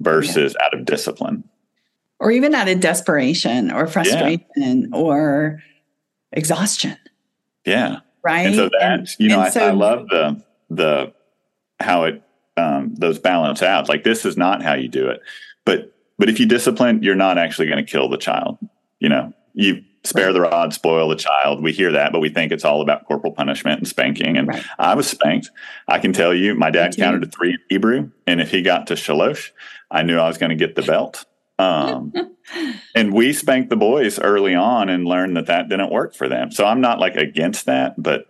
versus 0.00 0.54
out 0.62 0.74
of 0.74 0.84
discipline. 0.84 1.44
or 2.20 2.30
even 2.30 2.54
out 2.54 2.68
of 2.68 2.78
desperation 2.78 3.72
or 3.72 3.86
frustration 3.88 4.90
or 4.92 5.60
exhaustion, 6.32 6.96
Yeah. 7.66 7.96
right? 8.22 8.46
And 8.46 8.54
so 8.54 8.68
that 8.78 9.08
you 9.18 9.28
know, 9.28 9.40
I, 9.40 9.48
so- 9.50 9.66
I 9.66 9.70
love 9.72 10.08
the 10.08 10.40
the 10.70 11.12
how 11.80 12.04
it 12.04 12.22
um, 12.56 12.94
those 12.94 13.18
balance 13.18 13.60
out. 13.62 13.88
Like 13.88 14.04
this 14.04 14.24
is 14.24 14.36
not 14.36 14.62
how 14.62 14.74
you 14.74 14.86
do 14.88 15.08
it, 15.08 15.20
but 15.64 15.92
but 16.18 16.28
if 16.28 16.38
you 16.38 16.46
discipline, 16.46 17.02
you're 17.02 17.16
not 17.16 17.38
actually 17.38 17.66
going 17.66 17.84
to 17.84 17.90
kill 17.90 18.08
the 18.08 18.18
child. 18.18 18.58
You 19.00 19.08
know, 19.08 19.32
you 19.54 19.82
spare 20.04 20.32
the 20.32 20.40
rod, 20.40 20.72
spoil 20.74 21.08
the 21.08 21.16
child. 21.16 21.62
We 21.62 21.72
hear 21.72 21.92
that, 21.92 22.12
but 22.12 22.20
we 22.20 22.28
think 22.28 22.52
it's 22.52 22.64
all 22.64 22.82
about 22.82 23.06
corporal 23.06 23.32
punishment 23.32 23.78
and 23.78 23.88
spanking. 23.88 24.36
And 24.36 24.48
Right. 24.48 24.64
I 24.78 24.94
was 24.94 25.08
spanked. 25.08 25.50
I 25.88 25.98
can 25.98 26.12
tell 26.12 26.34
you, 26.34 26.54
my 26.54 26.70
dad 26.70 26.96
counted 26.96 27.22
to 27.22 27.28
three 27.28 27.50
in 27.52 27.58
Hebrew, 27.68 28.10
and 28.26 28.40
if 28.40 28.50
he 28.50 28.62
got 28.62 28.88
to 28.88 28.94
shalosh, 28.94 29.50
I 29.90 30.02
knew 30.02 30.18
I 30.18 30.26
was 30.26 30.38
going 30.38 30.50
to 30.50 30.56
get 30.56 30.74
the 30.74 30.82
belt. 30.82 31.24
Um, 31.58 32.12
and 32.94 33.12
we 33.12 33.32
spanked 33.32 33.70
the 33.70 33.76
boys 33.76 34.18
early 34.18 34.54
on 34.54 34.88
and 34.88 35.04
learned 35.04 35.36
that 35.36 35.46
that 35.46 35.68
didn't 35.68 35.92
work 35.92 36.14
for 36.14 36.28
them. 36.28 36.50
So 36.50 36.66
I'm 36.66 36.80
not 36.80 36.98
like 36.98 37.16
against 37.16 37.66
that, 37.66 37.94
but 37.96 38.26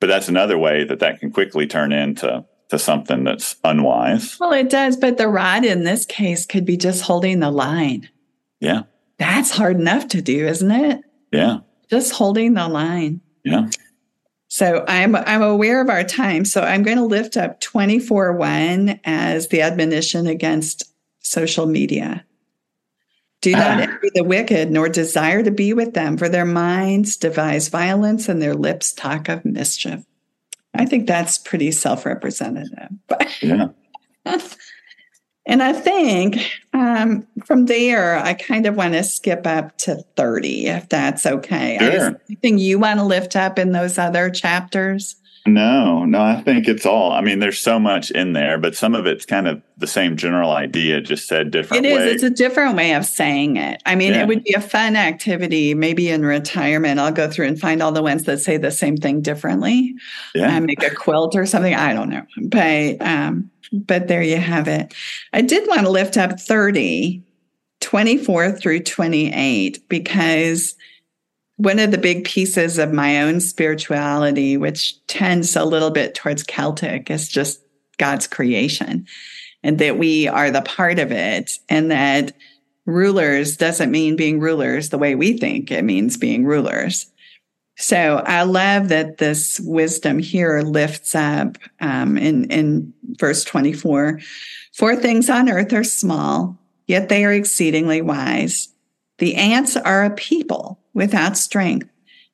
but 0.00 0.08
that's 0.08 0.28
another 0.28 0.58
way 0.58 0.84
that 0.84 0.98
that 0.98 1.20
can 1.20 1.30
quickly 1.30 1.66
turn 1.66 1.92
into 1.92 2.44
to 2.68 2.78
something 2.78 3.24
that's 3.24 3.56
unwise. 3.64 4.36
Well, 4.38 4.52
it 4.52 4.68
does, 4.68 4.96
but 4.96 5.16
the 5.16 5.28
rod 5.28 5.64
in 5.64 5.84
this 5.84 6.04
case 6.04 6.44
could 6.44 6.64
be 6.64 6.76
just 6.76 7.02
holding 7.02 7.40
the 7.40 7.50
line. 7.50 8.08
Yeah, 8.60 8.82
That's 9.18 9.50
hard 9.50 9.76
enough 9.76 10.08
to 10.08 10.22
do, 10.22 10.46
isn't 10.46 10.70
it? 10.70 11.00
yeah, 11.32 11.58
Just 11.90 12.12
holding 12.12 12.54
the 12.54 12.68
line. 12.68 13.20
yeah. 13.44 13.68
So 14.48 14.84
I'm 14.88 15.14
I'm 15.16 15.42
aware 15.42 15.82
of 15.82 15.88
our 15.90 16.04
time. 16.04 16.44
So 16.44 16.62
I'm 16.62 16.82
going 16.82 16.96
to 16.98 17.04
lift 17.04 17.36
up 17.36 17.60
24-1 17.60 19.00
as 19.04 19.48
the 19.48 19.60
admonition 19.62 20.26
against 20.28 20.84
social 21.20 21.66
media. 21.66 22.24
Do 23.42 23.52
not 23.52 23.78
Ah. 23.80 23.82
envy 23.82 24.10
the 24.14 24.24
wicked, 24.24 24.70
nor 24.70 24.88
desire 24.88 25.42
to 25.42 25.50
be 25.50 25.72
with 25.74 25.92
them, 25.94 26.16
for 26.16 26.28
their 26.28 26.46
minds 26.46 27.16
devise 27.16 27.68
violence 27.68 28.28
and 28.28 28.40
their 28.40 28.54
lips 28.54 28.92
talk 28.92 29.28
of 29.28 29.44
mischief. 29.44 30.04
I 30.72 30.86
think 30.86 31.06
that's 31.06 31.38
pretty 31.38 31.70
self-representative. 31.72 32.88
But 33.08 33.28
Yeah. 33.42 33.68
And 35.46 35.62
I 35.62 35.72
think 35.72 36.38
um, 36.72 37.26
from 37.44 37.66
there, 37.66 38.16
I 38.16 38.34
kind 38.34 38.66
of 38.66 38.76
want 38.76 38.94
to 38.94 39.04
skip 39.04 39.46
up 39.46 39.76
to 39.78 40.02
30, 40.16 40.66
if 40.66 40.88
that's 40.88 41.24
okay. 41.24 41.78
Sure. 41.80 42.20
anything 42.28 42.58
you 42.58 42.78
want 42.78 42.98
to 42.98 43.04
lift 43.04 43.36
up 43.36 43.58
in 43.58 43.72
those 43.72 43.96
other 43.96 44.28
chapters? 44.28 45.16
No, 45.46 46.04
no, 46.04 46.20
I 46.20 46.40
think 46.42 46.68
it's 46.68 46.84
all. 46.84 47.12
I 47.12 47.20
mean, 47.20 47.38
there's 47.38 47.58
so 47.60 47.78
much 47.78 48.10
in 48.10 48.32
there, 48.32 48.58
but 48.58 48.74
some 48.74 48.94
of 48.94 49.06
it's 49.06 49.24
kind 49.24 49.46
of 49.46 49.62
the 49.78 49.86
same 49.86 50.16
general 50.16 50.50
idea, 50.50 51.00
just 51.00 51.28
said 51.28 51.50
different 51.50 51.86
It 51.86 51.90
is. 51.90 51.98
ways. 51.98 52.12
It's 52.14 52.22
a 52.22 52.30
different 52.30 52.76
way 52.76 52.94
of 52.94 53.04
saying 53.04 53.56
it. 53.56 53.82
I 53.86 53.94
mean, 53.94 54.12
Yeah. 54.12 54.22
it 54.22 54.28
would 54.28 54.42
be 54.44 54.54
a 54.54 54.60
fun 54.60 54.96
activity. 54.96 55.74
Maybe 55.74 56.08
in 56.08 56.24
retirement, 56.24 56.98
I'll 57.00 57.12
go 57.12 57.30
through 57.30 57.46
and 57.46 57.60
find 57.60 57.82
all 57.82 57.92
the 57.92 58.02
ones 58.02 58.24
that 58.24 58.38
say 58.40 58.56
the 58.56 58.70
same 58.70 58.96
thing 58.96 59.20
differently. 59.20 59.94
yeah, 60.34 60.50
and 60.56 60.66
make 60.66 60.82
a 60.82 60.94
quilt 60.94 61.36
or 61.36 61.46
something. 61.46 61.74
I 61.74 61.92
don't 61.92 62.08
know, 62.10 62.22
but 62.48 63.00
um, 63.00 63.50
but 63.72 64.08
there 64.08 64.22
you 64.22 64.36
have 64.38 64.68
it. 64.68 64.94
I 65.32 65.42
did 65.42 65.66
want 65.68 65.82
to 65.82 65.90
lift 65.90 66.16
up 66.16 66.38
30, 66.40 67.22
24 67.80 68.52
through 68.52 68.80
28 68.80 69.88
because 69.88 70.74
one 71.56 71.78
of 71.78 71.90
the 71.90 71.98
big 71.98 72.24
pieces 72.24 72.78
of 72.78 72.92
my 72.92 73.22
own 73.22 73.40
spirituality, 73.40 74.56
which 74.56 75.04
tends 75.06 75.56
a 75.56 75.64
little 75.64 75.90
bit 75.90 76.14
towards 76.14 76.42
Celtic, 76.42 77.10
is 77.10 77.28
just 77.28 77.60
God's 77.98 78.26
creation 78.26 79.06
and 79.62 79.78
that 79.78 79.98
we 79.98 80.28
are 80.28 80.50
the 80.50 80.62
part 80.62 80.98
of 80.98 81.10
it 81.10 81.58
and 81.68 81.90
that 81.90 82.36
rulers 82.84 83.56
doesn't 83.56 83.90
mean 83.90 84.14
being 84.14 84.38
rulers 84.38 84.90
the 84.90 84.98
way 84.98 85.14
we 85.14 85.36
think 85.36 85.70
it 85.70 85.82
means 85.82 86.16
being 86.16 86.44
rulers. 86.44 87.10
So 87.78 88.22
I 88.26 88.44
love 88.44 88.88
that 88.88 89.18
this 89.18 89.60
wisdom 89.60 90.18
here 90.18 90.60
lifts 90.62 91.14
up 91.14 91.58
um, 91.80 92.16
in, 92.16 92.50
in 92.50 92.92
verse 93.18 93.44
24. 93.44 94.20
Four 94.72 94.96
things 94.96 95.28
on 95.28 95.50
earth 95.50 95.72
are 95.72 95.84
small, 95.84 96.58
yet 96.86 97.08
they 97.08 97.24
are 97.24 97.32
exceedingly 97.32 98.00
wise. 98.02 98.68
The 99.18 99.34
ants 99.34 99.76
are 99.76 100.04
a 100.04 100.10
people 100.10 100.78
without 100.96 101.36
strength, 101.36 101.88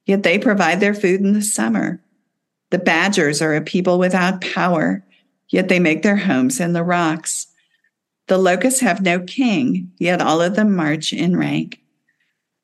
yet 0.07 0.22
they 0.22 0.38
provide 0.38 0.79
their 0.79 0.94
food 0.94 1.20
in 1.20 1.33
the 1.33 1.42
summer. 1.42 2.01
The 2.70 2.79
badgers 2.79 3.42
are 3.42 3.55
a 3.55 3.61
people 3.61 3.98
without 3.98 4.40
power, 4.40 5.05
yet 5.48 5.68
they 5.68 5.81
make 5.81 6.03
their 6.03 6.16
homes 6.16 6.61
in 6.61 6.72
the 6.72 6.85
rocks. 6.85 7.48
The 8.29 8.38
locusts 8.38 8.81
have 8.81 9.03
no 9.03 9.18
king, 9.18 9.90
yet 9.98 10.22
all 10.22 10.40
of 10.40 10.55
them 10.55 10.75
march 10.77 11.12
in 11.12 11.37
rank. 11.37 11.81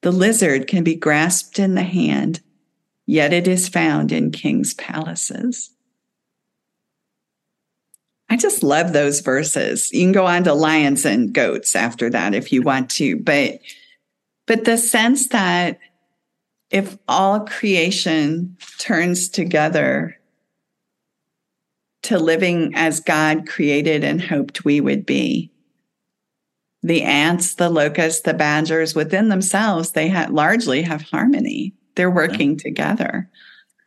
The 0.03 0.13
lizard 0.13 0.69
can 0.69 0.85
be 0.85 0.95
grasped 0.95 1.59
in 1.59 1.75
the 1.75 1.83
hand, 1.83 2.41
yet 3.05 3.33
it 3.33 3.49
is 3.49 3.69
found 3.69 4.13
in 4.13 4.31
kings' 4.31 4.75
palaces. 4.75 5.71
I 8.31 8.37
just 8.37 8.63
love 8.63 8.93
those 8.93 9.19
verses. 9.19 9.93
You 9.93 10.05
can 10.05 10.13
go 10.13 10.27
on 10.27 10.45
to 10.45 10.55
lions 10.55 11.05
and 11.05 11.33
goats 11.33 11.75
after 11.75 12.09
that 12.11 12.35
if 12.35 12.53
you 12.53 12.63
want 12.63 12.89
to, 12.91 13.17
but 13.17 13.59
but 14.47 14.65
the 14.65 14.79
sense 14.79 15.29
that 15.29 15.79
if 16.71 16.99
all 17.09 17.41
creation 17.41 18.57
turns 18.79 19.29
together 19.29 20.17
to 22.03 22.19
living 22.19 22.73
as 22.75 23.01
God 23.01 23.47
created 23.47 24.05
and 24.05 24.23
hoped 24.23 24.65
we 24.65 24.81
would 24.81 25.07
be, 25.07 25.51
the 26.83 27.03
ants, 27.03 27.55
the 27.55 27.71
locusts, 27.71 28.23
the 28.23 28.35
badgers 28.35 28.95
within 28.95 29.29
themselves, 29.29 29.93
they 29.93 30.09
ha- 30.09 30.29
largely 30.31 30.83
have 30.83 31.03
harmony. 31.03 31.75
They're 31.97 32.11
working 32.11 32.57
together. 32.57 33.29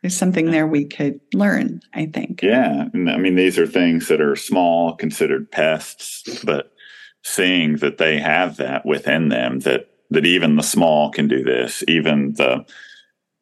There's 0.02 0.16
something 0.16 0.50
there 0.50 0.66
we 0.66 0.84
could 0.84 1.20
learn, 1.32 1.80
I 1.94 2.06
think. 2.06 2.42
Yeah. 2.42 2.88
And 2.92 3.08
I 3.08 3.16
mean, 3.16 3.36
these 3.36 3.58
are 3.58 3.66
things 3.66 4.08
that 4.08 4.20
are 4.20 4.36
small, 4.36 4.94
considered 4.94 5.50
pests, 5.50 6.42
but 6.44 6.72
seeing 7.22 7.76
that 7.76 7.98
they 7.98 8.18
have 8.18 8.56
that 8.56 8.84
within 8.84 9.28
them, 9.28 9.60
that 9.60 9.91
that 10.12 10.26
even 10.26 10.56
the 10.56 10.62
small 10.62 11.10
can 11.10 11.28
do 11.28 11.42
this, 11.42 11.82
even 11.88 12.34
the 12.34 12.64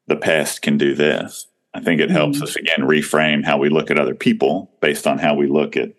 the 0.07 0.17
pest 0.17 0.63
can 0.63 0.77
do 0.77 0.95
this. 0.95 1.47
I 1.73 1.81
think 1.81 2.01
it 2.01 2.11
helps 2.11 2.39
Mhm. 2.39 2.43
us 2.43 2.57
again 2.57 2.81
reframe 2.81 3.45
how 3.45 3.59
we 3.59 3.69
look 3.69 3.91
at 3.93 3.99
other 3.99 4.15
people 4.15 4.71
based 4.81 5.07
on 5.07 5.19
how 5.19 5.35
we 5.37 5.47
look 5.47 5.77
at 5.77 5.93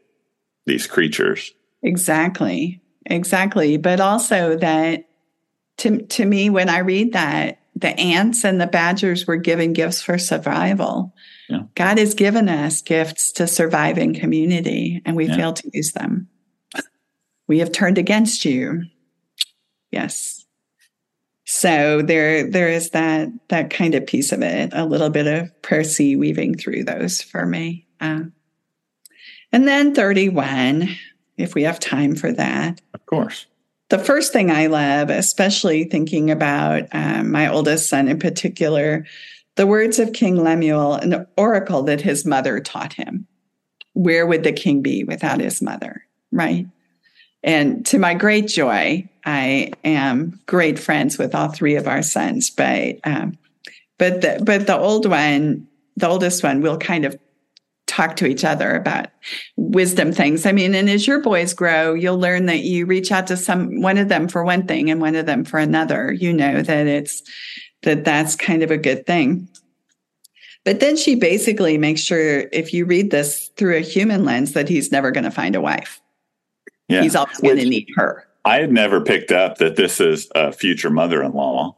these 0.66 0.86
creatures. 0.86 1.54
Exactly. 1.82 2.82
Exactly. 3.06 3.78
But 3.78 4.00
also 4.02 4.58
that 4.58 5.06
to 5.78 6.02
to 6.02 6.26
me 6.26 6.50
when 6.50 6.68
I 6.70 6.80
read 6.80 7.14
that 7.14 7.60
the 7.76 7.98
ants 8.00 8.44
and 8.44 8.60
the 8.60 8.68
badgers 8.68 9.26
were 9.26 9.38
given 9.38 9.72
gifts 9.74 10.02
for 10.02 10.18
survival. 10.18 11.14
Yeah. 11.50 11.62
God 11.76 11.98
has 11.98 12.14
given 12.14 12.50
us 12.50 12.82
gifts 12.82 13.32
to 13.34 13.48
survive 13.48 13.98
in 13.98 14.14
community, 14.14 15.02
and 15.06 15.16
we 15.16 15.28
Yeah. 15.28 15.36
fail 15.38 15.54
to 15.54 15.70
use 15.74 15.94
them. 15.94 16.28
We 17.48 17.60
have 17.60 17.72
turned 17.72 17.98
against 17.98 18.44
you. 18.46 18.84
Yes. 19.92 20.41
So 21.54 22.02
there, 22.02 22.50
there 22.50 22.70
is 22.70 22.92
that 22.92 23.28
that 23.50 23.72
kind 23.72 23.94
of 23.94 24.08
piece 24.08 24.32
of 24.32 24.42
it. 24.42 24.70
A 24.72 24.86
little 24.86 25.10
bit 25.10 25.28
of 25.28 25.62
Percy 25.62 26.16
weaving 26.16 26.56
through 26.56 26.86
those 26.86 27.22
for 27.22 27.46
me. 27.46 27.86
Um, 28.00 28.32
and 29.52 29.68
then 29.68 29.94
thirty-one, 29.94 30.88
if 31.36 31.54
we 31.54 31.64
have 31.64 31.78
time 31.78 32.16
for 32.16 32.32
that. 32.32 32.80
Of 32.94 33.06
course. 33.06 33.48
The 33.90 34.00
first 34.00 34.32
thing 34.32 34.50
I 34.50 34.68
love, 34.68 35.10
especially 35.10 35.84
thinking 35.84 36.32
about 36.32 36.84
um, 36.94 37.32
my 37.32 37.50
oldest 37.50 37.90
son 37.90 38.08
in 38.08 38.18
particular, 38.18 39.06
the 39.58 39.68
words 39.68 40.00
of 40.00 40.14
King 40.14 40.42
Lemuel, 40.42 40.94
an 40.94 41.28
oracle 41.36 41.84
that 41.84 42.00
his 42.00 42.26
mother 42.26 42.62
taught 42.62 42.94
him. 42.94 43.28
Where 43.92 44.26
would 44.26 44.46
the 44.46 44.54
king 44.54 44.82
be 44.82 45.04
without 45.04 45.42
his 45.42 45.62
mother? 45.62 46.06
Right. 46.32 46.66
And 47.44 47.86
to 47.88 47.98
my 47.98 48.14
great 48.14 48.48
joy, 48.48 49.08
I 49.26 49.72
am 49.84 50.40
great 50.46 50.78
friends 50.78 51.18
with 51.18 51.34
all 51.34 51.50
three 51.50 51.76
of 51.76 51.88
our 51.88 52.04
sons, 52.04 52.50
but 52.50 53.00
um, 53.04 53.38
but 53.98 54.22
the, 54.22 54.42
but 54.44 54.68
the 54.68 54.78
old 54.78 55.06
one, 55.06 55.68
the 55.96 56.08
oldest 56.08 56.44
one, 56.44 56.62
will 56.62 56.78
kind 56.78 57.06
of 57.06 57.18
talk 57.92 58.16
to 58.16 58.26
each 58.26 58.46
other 58.46 58.74
about 58.76 59.08
wisdom 59.58 60.14
things. 60.14 60.46
I 60.46 60.54
mean, 60.54 60.74
and 60.74 60.90
as 60.90 61.06
your 61.06 61.22
boys 61.22 61.54
grow, 61.54 61.94
you'll 61.94 62.18
learn 62.18 62.46
that 62.46 62.62
you 62.62 62.86
reach 62.86 63.12
out 63.12 63.28
to 63.28 63.38
some 63.38 63.82
one 63.82 63.98
of 63.98 64.08
them 64.08 64.28
for 64.28 64.44
one 64.44 64.66
thing 64.66 64.90
and 64.90 65.02
one 65.02 65.16
of 65.16 65.26
them 65.26 65.44
for 65.44 65.60
another. 65.60 66.12
You 66.12 66.34
know 66.34 66.62
that 66.62 66.88
it's 66.88 67.22
that 67.84 68.06
that's 68.06 68.36
kind 68.36 68.64
of 68.64 68.72
a 68.72 68.78
good 68.78 69.06
thing. 69.06 69.48
But 70.64 70.80
then 70.80 70.96
she 70.96 71.16
basically 71.16 71.78
makes 71.78 72.02
sure 72.02 72.46
if 72.52 72.74
you 72.74 72.86
read 72.86 73.12
this 73.12 73.50
through 73.58 73.78
a 73.78 73.82
human 73.82 74.26
lens 74.26 74.54
that 74.54 74.70
he's 74.70 74.92
never 74.92 75.12
going 75.12 75.24
to 75.24 75.32
find 75.32 75.56
a 75.56 75.62
wife. 75.62 76.00
Yeah. 76.92 77.02
He's 77.02 77.16
always 77.16 77.40
going 77.40 77.58
to 77.58 77.66
need 77.66 77.88
her. 77.96 78.28
I 78.44 78.60
had 78.60 78.72
never 78.72 79.02
picked 79.02 79.32
up 79.32 79.58
that 79.60 79.76
this 79.76 80.00
is 80.00 80.30
a 80.36 80.52
future 80.52 80.90
mother 80.90 81.24
in 81.24 81.34
law 81.34 81.76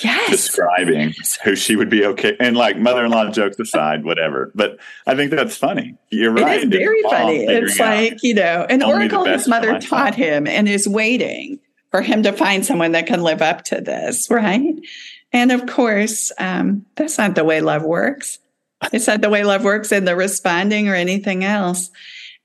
Yes. 0.00 0.30
describing 0.30 1.14
who 1.44 1.56
she 1.56 1.76
would 1.76 1.88
be 1.88 2.04
okay. 2.04 2.36
And 2.38 2.56
like 2.56 2.76
mother 2.76 3.04
in 3.04 3.10
law 3.10 3.30
jokes 3.30 3.58
aside, 3.58 4.04
whatever. 4.04 4.52
But 4.54 4.78
I 5.06 5.14
think 5.14 5.30
that's 5.30 5.56
funny. 5.56 5.94
You're 6.10 6.32
right. 6.32 6.62
It 6.62 6.74
is 6.74 6.78
very 6.78 7.02
Mom 7.02 7.12
funny. 7.12 7.44
It's 7.44 7.80
out, 7.80 7.86
like, 7.86 8.22
you 8.22 8.34
know, 8.34 8.66
an 8.68 8.80
Tell 8.80 8.90
oracle 8.90 9.24
his 9.24 9.48
mother 9.48 9.78
taught 9.78 10.14
him 10.14 10.46
and 10.46 10.68
is 10.68 10.86
waiting 10.86 11.58
for 11.90 12.02
him 12.02 12.22
to 12.24 12.32
find 12.32 12.64
someone 12.66 12.92
that 12.92 13.06
can 13.06 13.22
live 13.22 13.40
up 13.40 13.64
to 13.64 13.80
this, 13.80 14.28
right? 14.30 14.74
And 15.32 15.52
of 15.52 15.66
course, 15.66 16.30
um, 16.38 16.84
that's 16.96 17.18
not 17.18 17.34
the 17.34 17.44
way 17.44 17.60
love 17.60 17.82
works. 17.82 18.38
It's 18.92 19.06
not 19.06 19.22
the 19.22 19.30
way 19.30 19.44
love 19.44 19.64
works 19.64 19.92
in 19.92 20.04
the 20.04 20.14
responding 20.14 20.88
or 20.88 20.94
anything 20.94 21.42
else. 21.42 21.90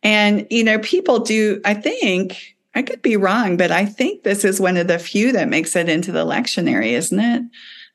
And, 0.04 0.48
you 0.50 0.64
know, 0.64 0.80
people 0.80 1.20
do, 1.20 1.62
I 1.64 1.74
think, 1.74 2.56
I 2.74 2.82
could 2.82 3.02
be 3.02 3.18
wrong, 3.18 3.58
but 3.58 3.72
I 3.72 3.86
think 3.86 4.24
this 4.24 4.46
is 4.46 4.60
one 4.60 4.78
of 4.78 4.88
the 4.88 4.98
few 4.98 5.32
that 5.34 5.50
makes 5.50 5.76
it 5.76 5.90
into 5.90 6.12
the 6.12 6.26
lectionary, 6.26 6.92
isn't 6.92 7.20
it? 7.20 7.44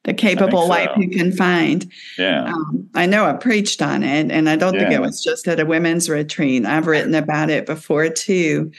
The 0.04 0.14
capable 0.14 0.62
so. 0.62 0.68
wife 0.68 0.90
you 0.96 1.08
can 1.08 1.32
find. 1.32 1.90
yeah. 2.16 2.44
Um, 2.44 2.88
I 2.94 3.06
know 3.06 3.24
I 3.24 3.32
preached 3.32 3.82
on 3.82 4.04
it, 4.04 4.30
and 4.30 4.48
I 4.48 4.54
don't 4.54 4.74
think 4.74 4.92
it 4.92 5.00
was 5.00 5.22
just 5.22 5.48
at 5.48 5.58
a 5.58 5.66
women's 5.66 6.08
retreat. 6.08 6.64
I've 6.64 6.86
written 6.86 7.14
about 7.14 7.50
it 7.50 7.66
before 7.66 8.08
too, 8.10 8.70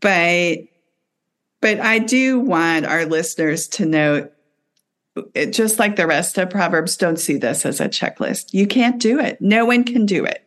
but 0.00 0.60
but 1.60 1.80
I 1.80 1.98
do 1.98 2.38
want 2.38 2.86
our 2.86 3.04
listeners 3.04 3.68
to 3.68 3.84
know, 3.84 4.28
it, 5.34 5.52
just 5.52 5.78
like 5.78 5.96
the 5.96 6.06
rest 6.06 6.38
of 6.38 6.48
Proverbs, 6.48 6.96
don't 6.96 7.18
see 7.18 7.36
this 7.36 7.66
as 7.66 7.80
a 7.80 7.88
checklist. 7.88 8.54
You 8.54 8.66
can't 8.66 9.00
do 9.00 9.18
it. 9.18 9.40
No 9.40 9.64
one 9.64 9.84
can 9.84 10.06
do 10.06 10.24
it. 10.24 10.45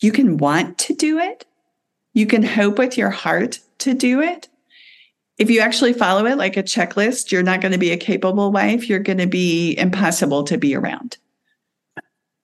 You 0.00 0.12
can 0.12 0.36
want 0.36 0.78
to 0.78 0.94
do 0.94 1.18
it. 1.18 1.44
You 2.12 2.26
can 2.26 2.42
hope 2.42 2.78
with 2.78 2.96
your 2.96 3.10
heart 3.10 3.60
to 3.78 3.94
do 3.94 4.20
it. 4.20 4.48
If 5.38 5.50
you 5.50 5.60
actually 5.60 5.92
follow 5.92 6.24
it 6.26 6.38
like 6.38 6.56
a 6.56 6.62
checklist, 6.62 7.30
you're 7.30 7.42
not 7.42 7.60
going 7.60 7.72
to 7.72 7.78
be 7.78 7.90
a 7.90 7.96
capable 7.96 8.50
wife. 8.52 8.88
You're 8.88 9.00
going 9.00 9.18
to 9.18 9.26
be 9.26 9.76
impossible 9.76 10.44
to 10.44 10.56
be 10.56 10.74
around. 10.74 11.18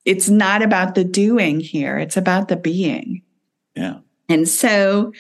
It's 0.05 0.29
not 0.29 0.63
about 0.63 0.95
the 0.95 1.05
doing 1.05 1.61
here, 1.61 1.99
it's 1.99 2.17
about 2.17 2.49
the 2.49 2.57
being. 2.57 3.23
Yeah. 3.75 3.99
And 4.29 4.49
so, 4.49 5.13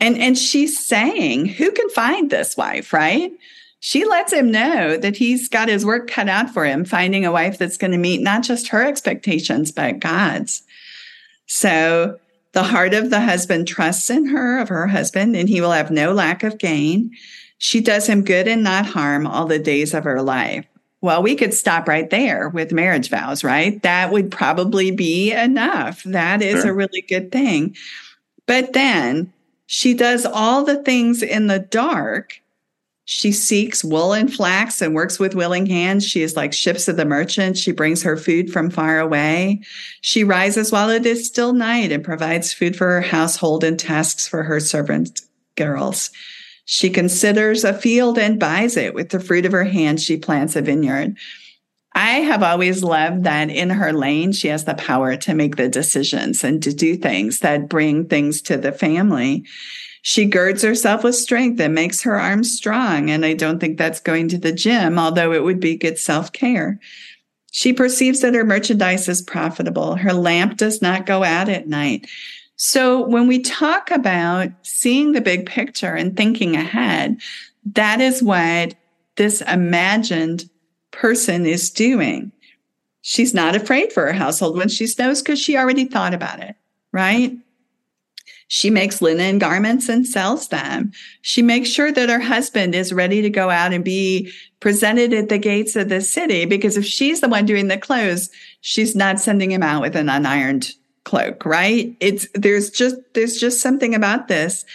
and 0.00 0.18
and 0.18 0.36
she's 0.36 0.84
saying, 0.84 1.46
who 1.46 1.70
can 1.70 1.88
find 1.90 2.30
this 2.30 2.56
wife, 2.56 2.92
right? 2.92 3.32
She 3.80 4.04
lets 4.04 4.32
him 4.32 4.50
know 4.50 4.96
that 4.96 5.16
he's 5.16 5.48
got 5.48 5.68
his 5.68 5.84
work 5.84 6.08
cut 6.08 6.28
out 6.28 6.50
for 6.50 6.64
him, 6.64 6.84
finding 6.84 7.24
a 7.24 7.32
wife 7.32 7.58
that's 7.58 7.76
going 7.76 7.90
to 7.90 7.98
meet 7.98 8.22
not 8.22 8.42
just 8.42 8.68
her 8.68 8.82
expectations, 8.82 9.72
but 9.72 9.98
God's. 9.98 10.62
So 11.46 12.18
the 12.52 12.62
heart 12.62 12.94
of 12.94 13.10
the 13.10 13.20
husband 13.20 13.66
trusts 13.68 14.10
in 14.10 14.26
her, 14.26 14.58
of 14.58 14.68
her 14.68 14.86
husband, 14.86 15.36
and 15.36 15.48
he 15.48 15.60
will 15.60 15.72
have 15.72 15.90
no 15.90 16.12
lack 16.12 16.42
of 16.42 16.58
gain. 16.58 17.10
She 17.58 17.80
does 17.80 18.06
him 18.06 18.24
good 18.24 18.48
and 18.48 18.62
not 18.62 18.86
harm 18.86 19.26
all 19.26 19.46
the 19.46 19.58
days 19.58 19.94
of 19.94 20.04
her 20.04 20.20
life. 20.20 20.66
Well, 21.00 21.22
we 21.22 21.34
could 21.34 21.54
stop 21.54 21.88
right 21.88 22.08
there 22.10 22.48
with 22.48 22.72
marriage 22.72 23.08
vows, 23.10 23.42
right? 23.42 23.82
That 23.82 24.12
would 24.12 24.30
probably 24.30 24.90
be 24.90 25.32
enough. 25.32 26.02
That 26.04 26.42
is 26.42 26.62
Sure. 26.62 26.70
a 26.70 26.74
really 26.74 27.02
good 27.08 27.32
thing. 27.32 27.74
But 28.46 28.72
then 28.72 29.32
she 29.66 29.94
does 29.94 30.26
all 30.26 30.64
the 30.64 30.82
things 30.82 31.22
in 31.22 31.46
the 31.46 31.58
dark. 31.58 32.40
She 33.04 33.32
seeks 33.32 33.82
wool 33.82 34.12
and 34.12 34.32
flax 34.32 34.80
and 34.80 34.94
works 34.94 35.18
with 35.18 35.34
willing 35.34 35.66
hands. 35.66 36.06
She 36.06 36.22
is 36.22 36.36
like 36.36 36.52
ships 36.52 36.86
of 36.86 36.96
the 36.96 37.04
merchant. 37.04 37.58
She 37.58 37.72
brings 37.72 38.02
her 38.02 38.16
food 38.16 38.52
from 38.52 38.70
far 38.70 39.00
away. 39.00 39.62
She 40.02 40.22
rises 40.22 40.70
while 40.70 40.88
it 40.88 41.04
is 41.04 41.26
still 41.26 41.52
night 41.52 41.90
and 41.90 42.04
provides 42.04 42.52
food 42.52 42.76
for 42.76 42.88
her 42.88 43.00
household 43.00 43.64
and 43.64 43.78
tasks 43.78 44.28
for 44.28 44.44
her 44.44 44.60
servant 44.60 45.20
girls. 45.56 46.10
She 46.64 46.90
considers 46.90 47.64
a 47.64 47.74
field 47.74 48.18
and 48.18 48.38
buys 48.38 48.76
it. 48.76 48.94
With 48.94 49.10
the 49.10 49.20
fruit 49.20 49.46
of 49.46 49.52
her 49.52 49.64
hand, 49.64 50.00
she 50.00 50.16
plants 50.16 50.54
a 50.54 50.62
vineyard. 50.62 51.16
I 51.94 52.20
have 52.20 52.42
always 52.42 52.82
loved 52.82 53.24
that 53.24 53.50
in 53.50 53.68
her 53.68 53.92
lane, 53.92 54.32
she 54.32 54.48
has 54.48 54.64
the 54.64 54.74
power 54.74 55.16
to 55.16 55.34
make 55.34 55.56
the 55.56 55.68
decisions 55.68 56.42
and 56.42 56.62
to 56.62 56.72
do 56.72 56.96
things 56.96 57.40
that 57.40 57.68
bring 57.68 58.06
things 58.06 58.40
to 58.42 58.56
the 58.56 58.72
family. 58.72 59.44
She 60.02 60.26
girds 60.26 60.62
herself 60.62 61.04
with 61.04 61.14
strength 61.14 61.60
and 61.60 61.74
makes 61.74 62.02
her 62.02 62.18
arms 62.18 62.52
strong. 62.52 63.08
And 63.08 63.24
I 63.24 63.34
don't 63.34 63.60
think 63.60 63.78
that's 63.78 64.00
going 64.00 64.28
to 64.28 64.38
the 64.38 64.52
gym, 64.52 64.98
although 64.98 65.32
it 65.32 65.44
would 65.44 65.60
be 65.60 65.76
good 65.76 65.98
self 65.98 66.32
care. 66.32 66.78
She 67.52 67.72
perceives 67.72 68.20
that 68.20 68.34
her 68.34 68.44
merchandise 68.44 69.08
is 69.08 69.22
profitable. 69.22 69.94
Her 69.94 70.12
lamp 70.12 70.56
does 70.56 70.82
not 70.82 71.06
go 71.06 71.22
out 71.22 71.48
at 71.48 71.68
night. 71.68 72.08
So 72.56 73.06
when 73.06 73.26
we 73.26 73.40
talk 73.40 73.90
about 73.90 74.50
seeing 74.62 75.12
the 75.12 75.20
big 75.20 75.46
picture 75.46 75.94
and 75.94 76.16
thinking 76.16 76.56
ahead, 76.56 77.20
that 77.74 78.00
is 78.00 78.22
what 78.22 78.74
this 79.16 79.40
imagined 79.42 80.48
person 80.90 81.46
is 81.46 81.70
doing. 81.70 82.32
She's 83.02 83.34
not 83.34 83.54
afraid 83.54 83.92
for 83.92 84.06
her 84.06 84.12
household 84.12 84.56
when 84.56 84.68
she 84.68 84.86
snows 84.86 85.22
because 85.22 85.38
she 85.38 85.56
already 85.56 85.84
thought 85.84 86.14
about 86.14 86.40
it, 86.40 86.56
right? 86.92 87.36
She 88.54 88.68
makes 88.68 89.00
linen 89.00 89.38
garments 89.38 89.88
and 89.88 90.06
sells 90.06 90.48
them. 90.48 90.92
She 91.22 91.40
makes 91.40 91.70
sure 91.70 91.90
that 91.90 92.10
her 92.10 92.20
husband 92.20 92.74
is 92.74 92.92
ready 92.92 93.22
to 93.22 93.30
go 93.30 93.48
out 93.48 93.72
and 93.72 93.82
be 93.82 94.30
presented 94.60 95.14
at 95.14 95.30
the 95.30 95.38
gates 95.38 95.74
of 95.74 95.88
the 95.88 96.02
city 96.02 96.44
because 96.44 96.76
if 96.76 96.84
she's 96.84 97.22
the 97.22 97.30
one 97.30 97.46
doing 97.46 97.68
the 97.68 97.78
clothes, 97.78 98.28
she's 98.60 98.94
not 98.94 99.18
sending 99.18 99.50
him 99.50 99.62
out 99.62 99.80
with 99.80 99.96
an 99.96 100.08
unironed 100.08 100.70
cloak, 101.04 101.46
right? 101.46 101.96
It's 102.00 102.28
there's 102.34 102.68
just 102.68 102.96
there's 103.14 103.38
just 103.38 103.62
something 103.62 103.94
about 103.94 104.28
this. 104.28 104.66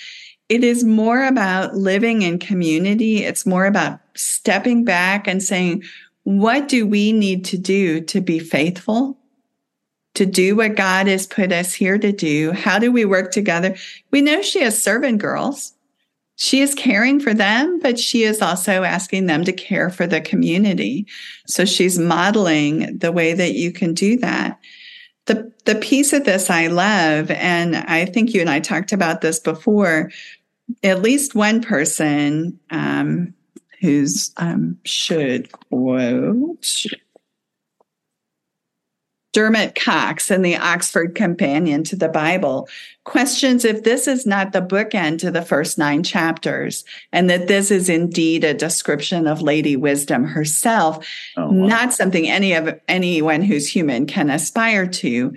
It 0.49 0.63
is 0.63 0.83
more 0.83 1.23
about 1.23 1.75
living 1.75 2.23
in 2.23 2.39
community. 2.39 3.25
It's 3.25 3.45
more 3.45 3.67
about 3.67 3.99
stepping 4.15 4.85
back 4.85 5.27
and 5.27 5.43
saying, 5.43 5.83
what 6.23 6.67
do 6.67 6.87
we 6.87 7.11
need 7.11 7.45
to 7.45 7.59
do 7.59 8.01
to 8.05 8.21
be 8.21 8.39
faithful? 8.39 9.19
To 10.17 10.25
do 10.25 10.55
what 10.55 10.75
God 10.75 11.05
has 11.05 11.27
put 11.27 11.51
us 11.51 11.75
here 11.75 11.99
to 11.99 12.11
do? 12.11 12.51
How 12.51 12.79
do 12.79 12.91
we 12.91 13.05
work 13.05 13.31
together? 13.31 13.75
We 14.09 14.21
know 14.21 14.41
she 14.41 14.61
has 14.61 14.81
servant 14.81 15.19
girls. 15.19 15.73
She 16.37 16.59
is 16.59 16.73
caring 16.73 17.19
for 17.19 17.35
them, 17.35 17.77
but 17.79 17.99
she 17.99 18.23
is 18.23 18.41
also 18.41 18.81
asking 18.81 19.27
them 19.27 19.43
to 19.43 19.53
care 19.53 19.91
for 19.91 20.07
the 20.07 20.19
community. 20.19 21.05
So 21.45 21.65
she's 21.65 21.99
modeling 21.99 22.97
the 22.97 23.11
way 23.11 23.33
that 23.33 23.53
you 23.53 23.71
can 23.71 23.93
do 23.93 24.17
that. 24.17 24.59
The, 25.27 25.53
the 25.65 25.75
piece 25.75 26.13
of 26.13 26.25
this 26.25 26.49
I 26.49 26.65
love, 26.65 27.29
and 27.29 27.75
I 27.75 28.05
think 28.05 28.33
you 28.33 28.41
and 28.41 28.49
I 28.49 28.59
talked 28.59 28.93
about 28.93 29.21
this 29.21 29.39
before, 29.39 30.09
at 30.81 31.03
least 31.03 31.35
one 31.35 31.61
person 31.61 32.59
um, 32.71 33.35
who's 33.81 34.31
um, 34.37 34.79
should 34.83 35.51
quote 35.51 36.65
Dermot 39.37 39.75
Cox 39.75 40.31
in 40.31 40.41
the 40.41 40.57
Oxford 40.57 41.13
Companion 41.13 41.83
to 41.83 41.95
the 41.95 42.09
Bible 42.09 42.67
questions 43.03 43.65
if 43.65 43.83
this 43.83 44.07
is 44.07 44.25
not 44.25 44.51
the 44.51 44.63
bookend 44.63 45.19
to 45.19 45.29
the 45.29 45.43
first 45.43 45.77
nine 45.77 46.01
chapters 46.01 46.83
and 47.13 47.29
that 47.29 47.47
this 47.47 47.69
is 47.69 47.87
indeed 47.87 48.43
a 48.43 48.55
description 48.55 49.27
of 49.27 49.43
Lady 49.43 49.75
Wisdom 49.75 50.23
herself, 50.23 51.07
oh, 51.37 51.51
wow. 51.51 51.67
not 51.67 51.93
something 51.93 52.27
any 52.27 52.53
of 52.53 52.79
anyone 52.87 53.43
who's 53.43 53.67
human 53.67 54.07
can 54.07 54.31
aspire 54.31 54.87
to, 54.87 55.35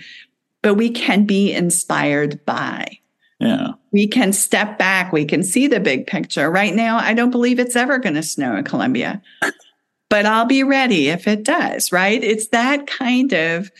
but 0.62 0.76
we 0.76 0.88
can 0.88 1.26
be 1.26 1.52
inspired 1.52 2.42
by. 2.46 2.98
Yeah. 3.38 3.72
We 3.92 4.08
can 4.08 4.32
step 4.32 4.78
back. 4.78 5.12
We 5.12 5.26
can 5.26 5.42
see 5.42 5.66
the 5.66 5.78
big 5.78 6.06
picture. 6.06 6.50
Right 6.50 6.74
now, 6.74 6.96
I 6.96 7.12
don't 7.12 7.30
believe 7.30 7.58
it's 7.58 7.76
ever 7.76 7.98
going 7.98 8.14
to 8.14 8.22
snow 8.22 8.56
in 8.56 8.64
Columbia 8.64 9.20
but 10.10 10.26
I'll 10.26 10.44
be 10.44 10.64
ready 10.64 11.08
if 11.08 11.26
it 11.26 11.44
does, 11.44 11.92
right? 11.92 12.22
It's 12.22 12.48
that 12.48 12.86
kind 12.86 13.32
of 13.32 13.70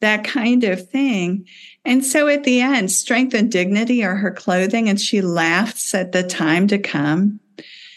that 0.00 0.24
kind 0.24 0.62
of 0.64 0.90
thing. 0.90 1.46
And 1.84 2.04
so 2.04 2.28
at 2.28 2.44
the 2.44 2.60
end, 2.60 2.92
strength 2.92 3.32
and 3.32 3.50
dignity 3.50 4.04
are 4.04 4.16
her 4.16 4.30
clothing, 4.30 4.90
and 4.90 5.00
she 5.00 5.22
laughs 5.22 5.94
at 5.94 6.12
the 6.12 6.22
time 6.22 6.66
to 6.68 6.78
come. 6.78 7.40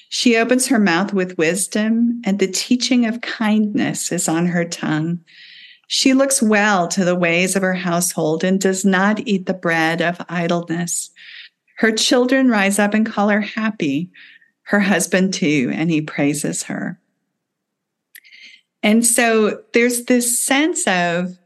She 0.07 0.37
opens 0.37 0.67
her 0.67 0.79
mouth 0.79 1.13
with 1.13 1.37
wisdom, 1.37 2.21
and 2.23 2.39
the 2.39 2.47
teaching 2.47 3.05
of 3.05 3.21
kindness 3.21 4.13
is 4.13 4.29
on 4.29 4.45
her 4.45 4.63
tongue. 4.63 5.19
She 5.87 6.13
looks 6.13 6.41
well 6.41 6.87
to 6.89 7.03
the 7.03 7.15
ways 7.15 7.55
of 7.55 7.63
her 7.63 7.73
household 7.73 8.43
and 8.43 8.61
does 8.61 8.85
not 8.85 9.27
eat 9.27 9.45
the 9.45 9.53
bread 9.53 10.01
of 10.01 10.21
idleness. 10.29 11.09
Her 11.77 11.91
children 11.91 12.49
rise 12.49 12.79
up 12.79 12.93
and 12.93 13.05
call 13.05 13.29
her 13.29 13.41
happy, 13.41 14.11
her 14.63 14.79
husband 14.79 15.33
too, 15.33 15.71
and 15.73 15.89
he 15.89 16.01
praises 16.01 16.63
her. 16.63 16.99
And 18.81 19.05
so 19.05 19.61
there's 19.73 20.05
this 20.05 20.43
sense 20.43 20.87
of, 20.87 21.37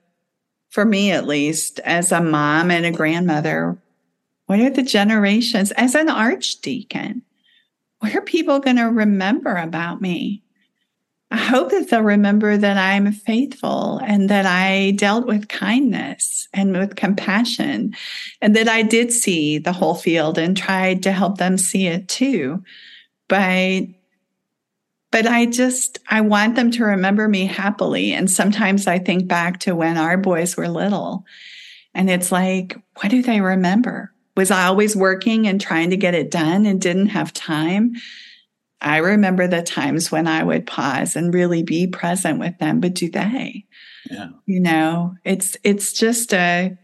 for 0.70 0.86
me 0.86 1.12
at 1.12 1.28
least, 1.28 1.80
as 1.80 2.12
a 2.12 2.22
mom 2.22 2.72
and 2.72 2.86
a 2.86 2.92
grandmother, 2.92 3.78
what 4.46 4.60
are 4.60 4.70
the 4.70 4.84
generations, 4.84 5.72
as 5.72 5.96
an 5.96 6.10
archdeacon, 6.10 7.24
what 8.00 8.16
are 8.16 8.22
people 8.22 8.60
going 8.60 8.76
to 8.76 8.84
remember 8.84 9.56
about 9.56 10.02
me? 10.02 10.44
I 11.32 11.38
hope 11.38 11.72
that 11.72 11.90
they'll 11.90 12.02
remember 12.02 12.58
that 12.58 12.78
I'm 12.78 13.12
faithful 13.12 14.00
and 14.04 14.30
that 14.30 14.46
I 14.46 14.92
dealt 14.92 15.26
with 15.26 15.48
kindness 15.48 16.48
and 16.54 16.78
with 16.78 16.96
compassion 16.96 17.96
and 18.40 18.56
that 18.56 18.68
I 18.68 18.84
did 18.84 19.12
see 19.12 19.58
the 19.58 19.74
whole 19.74 19.96
field 19.96 20.38
and 20.38 20.56
tried 20.56 21.02
to 21.04 21.12
help 21.12 21.40
them 21.40 21.58
see 21.58 21.88
it 21.88 22.08
too 22.08 22.64
by 23.30 23.96
but 25.14 25.28
I 25.28 25.46
just, 25.46 26.00
I 26.10 26.22
want 26.22 26.56
them 26.56 26.72
to 26.72 26.86
remember 26.86 27.30
me 27.30 27.46
happily. 27.46 28.14
And 28.14 28.30
sometimes 28.32 28.88
I 28.88 28.98
think 28.98 29.28
back 29.28 29.60
to 29.60 29.76
when 29.76 29.96
our 29.96 30.18
boys 30.18 30.58
were 30.58 30.68
little 30.68 31.24
and 31.94 32.10
it's 32.10 32.32
like, 32.32 32.76
what 32.96 33.10
do 33.10 33.22
they 33.22 33.40
remember? 33.40 34.12
Was 34.36 34.50
I 34.50 34.66
always 34.66 34.96
working 34.96 35.48
and 35.48 35.62
trying 35.62 35.92
to 35.92 35.98
get 35.98 36.16
it 36.16 36.32
done 36.32 36.66
and 36.66 36.82
didn't 36.82 37.10
have 37.10 37.32
time? 37.32 37.94
I 38.82 38.98
remember 38.98 39.48
the 39.48 39.62
times 39.62 40.12
when 40.12 40.26
I 40.26 40.44
would 40.44 40.66
pause 40.66 41.16
and 41.16 41.32
really 41.32 41.62
be 41.62 41.86
present 41.86 42.40
with 42.40 42.58
them, 42.58 42.80
but 42.80 42.96
do 42.96 43.08
they? 43.08 43.66
Yeah. 44.10 44.30
You 44.48 44.62
know, 44.62 45.14
it's, 45.24 45.56
it's 45.64 45.94
just 45.94 46.34
a, 46.34 46.76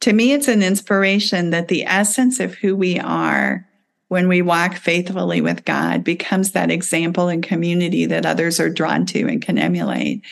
to 0.00 0.12
me, 0.12 0.34
it's 0.34 0.48
an 0.48 0.62
inspiration 0.62 1.50
that 1.50 1.68
the 1.68 1.86
essence 1.86 2.38
of 2.38 2.56
who 2.56 2.76
we 2.76 3.00
are 3.00 3.66
when 4.10 4.26
we 4.26 4.42
walk 4.42 4.74
faithfully 4.74 5.40
with 5.40 5.64
God 5.64 6.02
becomes 6.02 6.50
that 6.50 6.68
example 6.68 7.28
and 7.28 7.44
community 7.44 8.06
that 8.06 8.26
others 8.26 8.58
are 8.58 8.68
drawn 8.68 9.06
to 9.06 9.20
and 9.28 9.40
can 9.40 9.56
emulate. 9.56 10.24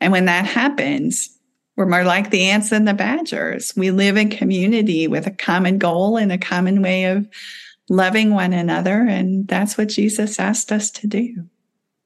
And 0.00 0.12
when 0.12 0.24
that 0.24 0.46
happens, 0.46 1.28
we're 1.76 1.84
more 1.84 2.04
like 2.04 2.30
the 2.30 2.44
ants 2.44 2.72
and 2.72 2.88
the 2.88 2.94
badgers. 2.94 3.74
We 3.76 3.90
live 3.90 4.16
in 4.16 4.30
community 4.30 5.08
with 5.08 5.26
a 5.26 5.30
common 5.30 5.76
goal 5.76 6.16
and 6.16 6.32
a 6.32 6.38
common 6.38 6.80
way 6.80 7.04
of 7.04 7.28
loving 7.90 8.32
one 8.32 8.54
another. 8.54 9.02
And 9.02 9.46
that's 9.46 9.76
what 9.76 9.90
Jesus 9.90 10.40
asked 10.40 10.72
us 10.72 10.90
to 10.92 11.06
do. 11.06 11.44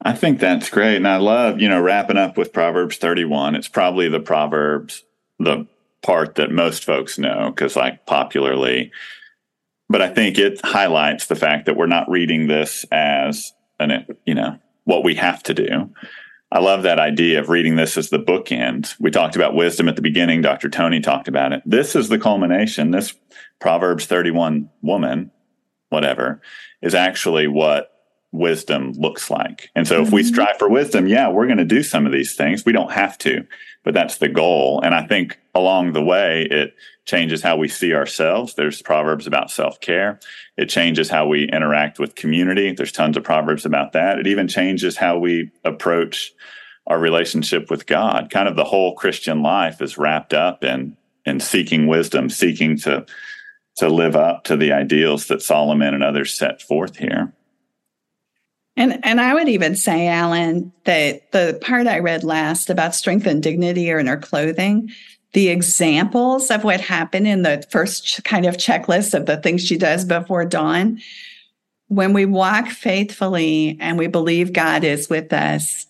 I 0.01 0.11
think 0.11 0.41
that's 0.41 0.69
great. 0.69 0.97
And 0.97 1.07
I 1.07 1.17
love, 1.17 1.61
you 1.61 1.69
know, 1.69 1.79
wrapping 1.79 2.17
up 2.17 2.35
with 2.35 2.51
Proverbs 2.51 2.97
31. 2.97 3.55
It's 3.55 3.69
probably 3.69 4.09
the 4.09 4.19
Proverbs, 4.19 5.05
the 5.39 5.67
part 6.01 6.35
that 6.35 6.51
most 6.51 6.83
folks 6.83 7.17
know, 7.17 7.49
because 7.49 7.77
like 7.77 8.05
popularly, 8.05 8.91
but 9.89 10.01
I 10.01 10.09
think 10.09 10.37
it 10.37 10.59
highlights 10.63 11.27
the 11.27 11.35
fact 11.35 11.65
that 11.65 11.77
we're 11.77 11.85
not 11.87 12.09
reading 12.09 12.47
this 12.47 12.85
as 12.91 13.53
an, 13.79 14.05
you 14.25 14.35
know, 14.35 14.57
what 14.85 15.03
we 15.03 15.15
have 15.15 15.43
to 15.43 15.53
do. 15.53 15.93
I 16.51 16.59
love 16.59 16.83
that 16.83 16.99
idea 16.99 17.39
of 17.39 17.49
reading 17.49 17.77
this 17.77 17.97
as 17.97 18.09
the 18.09 18.19
bookend. 18.19 18.93
We 18.99 19.09
talked 19.09 19.35
about 19.35 19.55
wisdom 19.55 19.89
at 19.89 19.95
the 19.95 20.03
beginning. 20.03 20.41
Dr. 20.41 20.69
Tony 20.69 20.99
talked 20.99 21.27
about 21.27 21.51
it. 21.51 21.63
This 21.65 21.95
is 21.95 22.09
the 22.09 22.19
culmination. 22.19 22.91
This 22.91 23.13
Proverbs 23.59 24.05
31 24.05 24.69
woman, 24.83 25.31
whatever, 25.89 26.41
is 26.83 26.93
actually 26.93 27.47
what 27.47 27.89
wisdom 28.31 28.91
looks 28.93 29.31
like. 29.31 29.69
And 29.75 29.87
so 29.87 30.01
if 30.01 30.11
we 30.11 30.21
mm-hmm. 30.21 30.27
strive 30.27 30.57
for 30.57 30.69
wisdom, 30.69 31.07
yeah, 31.07 31.29
we're 31.29 31.47
going 31.47 31.57
to 31.57 31.65
do 31.65 31.81
some 31.81 32.05
of 32.05 32.11
these 32.11 32.35
things. 32.35 32.65
We 32.65 32.71
don't 32.71 32.91
have 32.91 33.17
to, 33.19 33.47
but 33.83 33.93
that's 33.93 34.17
the 34.17 34.29
goal. 34.29 34.81
And 34.83 34.95
I 34.95 35.05
think 35.05 35.39
along 35.53 35.93
the 35.93 36.03
way, 36.03 36.47
it 36.49 36.75
changes 37.05 37.41
how 37.41 37.57
we 37.57 37.67
see 37.67 37.93
ourselves. 37.93 38.55
There's 38.55 38.81
proverbs 38.81 39.27
about 39.27 39.51
self 39.51 39.79
care. 39.79 40.19
It 40.57 40.67
changes 40.67 41.09
how 41.09 41.27
we 41.27 41.49
interact 41.49 41.99
with 41.99 42.15
community. 42.15 42.71
There's 42.71 42.91
tons 42.91 43.17
of 43.17 43.23
proverbs 43.23 43.65
about 43.65 43.93
that. 43.93 44.19
It 44.19 44.27
even 44.27 44.47
changes 44.47 44.97
how 44.97 45.17
we 45.17 45.51
approach 45.63 46.33
our 46.87 46.99
relationship 46.99 47.69
with 47.69 47.85
God. 47.85 48.29
Kind 48.29 48.47
of 48.47 48.55
the 48.55 48.63
whole 48.63 48.95
Christian 48.95 49.41
life 49.41 49.81
is 49.81 49.97
wrapped 49.97 50.33
up 50.33 50.63
in 50.63 50.97
in 51.25 51.39
seeking 51.39 51.87
wisdom, 51.87 52.29
seeking 52.29 52.77
to 52.79 53.05
to 53.77 53.89
live 53.89 54.15
up 54.15 54.43
to 54.45 54.55
the 54.55 54.71
ideals 54.71 55.27
that 55.27 55.41
Solomon 55.41 55.93
and 55.93 56.03
others 56.03 56.33
set 56.33 56.61
forth 56.61 56.97
here. 56.97 57.33
And 58.75 58.99
and 59.05 59.21
I 59.21 59.33
would 59.33 59.49
even 59.49 59.75
say, 59.75 60.07
Alan, 60.07 60.71
that 60.85 61.31
the 61.31 61.59
part 61.61 61.87
I 61.87 61.99
read 61.99 62.23
last 62.23 62.69
about 62.69 62.95
strength 62.95 63.27
and 63.27 63.43
dignity 63.43 63.91
or 63.91 63.99
in 63.99 64.21
clothing, 64.21 64.89
the 65.33 65.49
examples 65.49 66.49
of 66.49 66.63
what 66.63 66.81
happened 66.81 67.27
in 67.27 67.43
the 67.43 67.65
first 67.69 68.23
kind 68.23 68.45
of 68.45 68.57
checklist 68.57 69.13
of 69.13 69.25
the 69.25 69.37
things 69.37 69.65
she 69.65 69.77
does 69.77 70.05
before 70.05 70.45
dawn. 70.45 70.99
When 71.87 72.13
we 72.13 72.25
walk 72.25 72.69
faithfully 72.69 73.77
and 73.79 73.99
we 73.99 74.07
believe 74.07 74.53
God 74.53 74.83
is 74.83 75.09
with 75.09 75.31
us, 75.33 75.85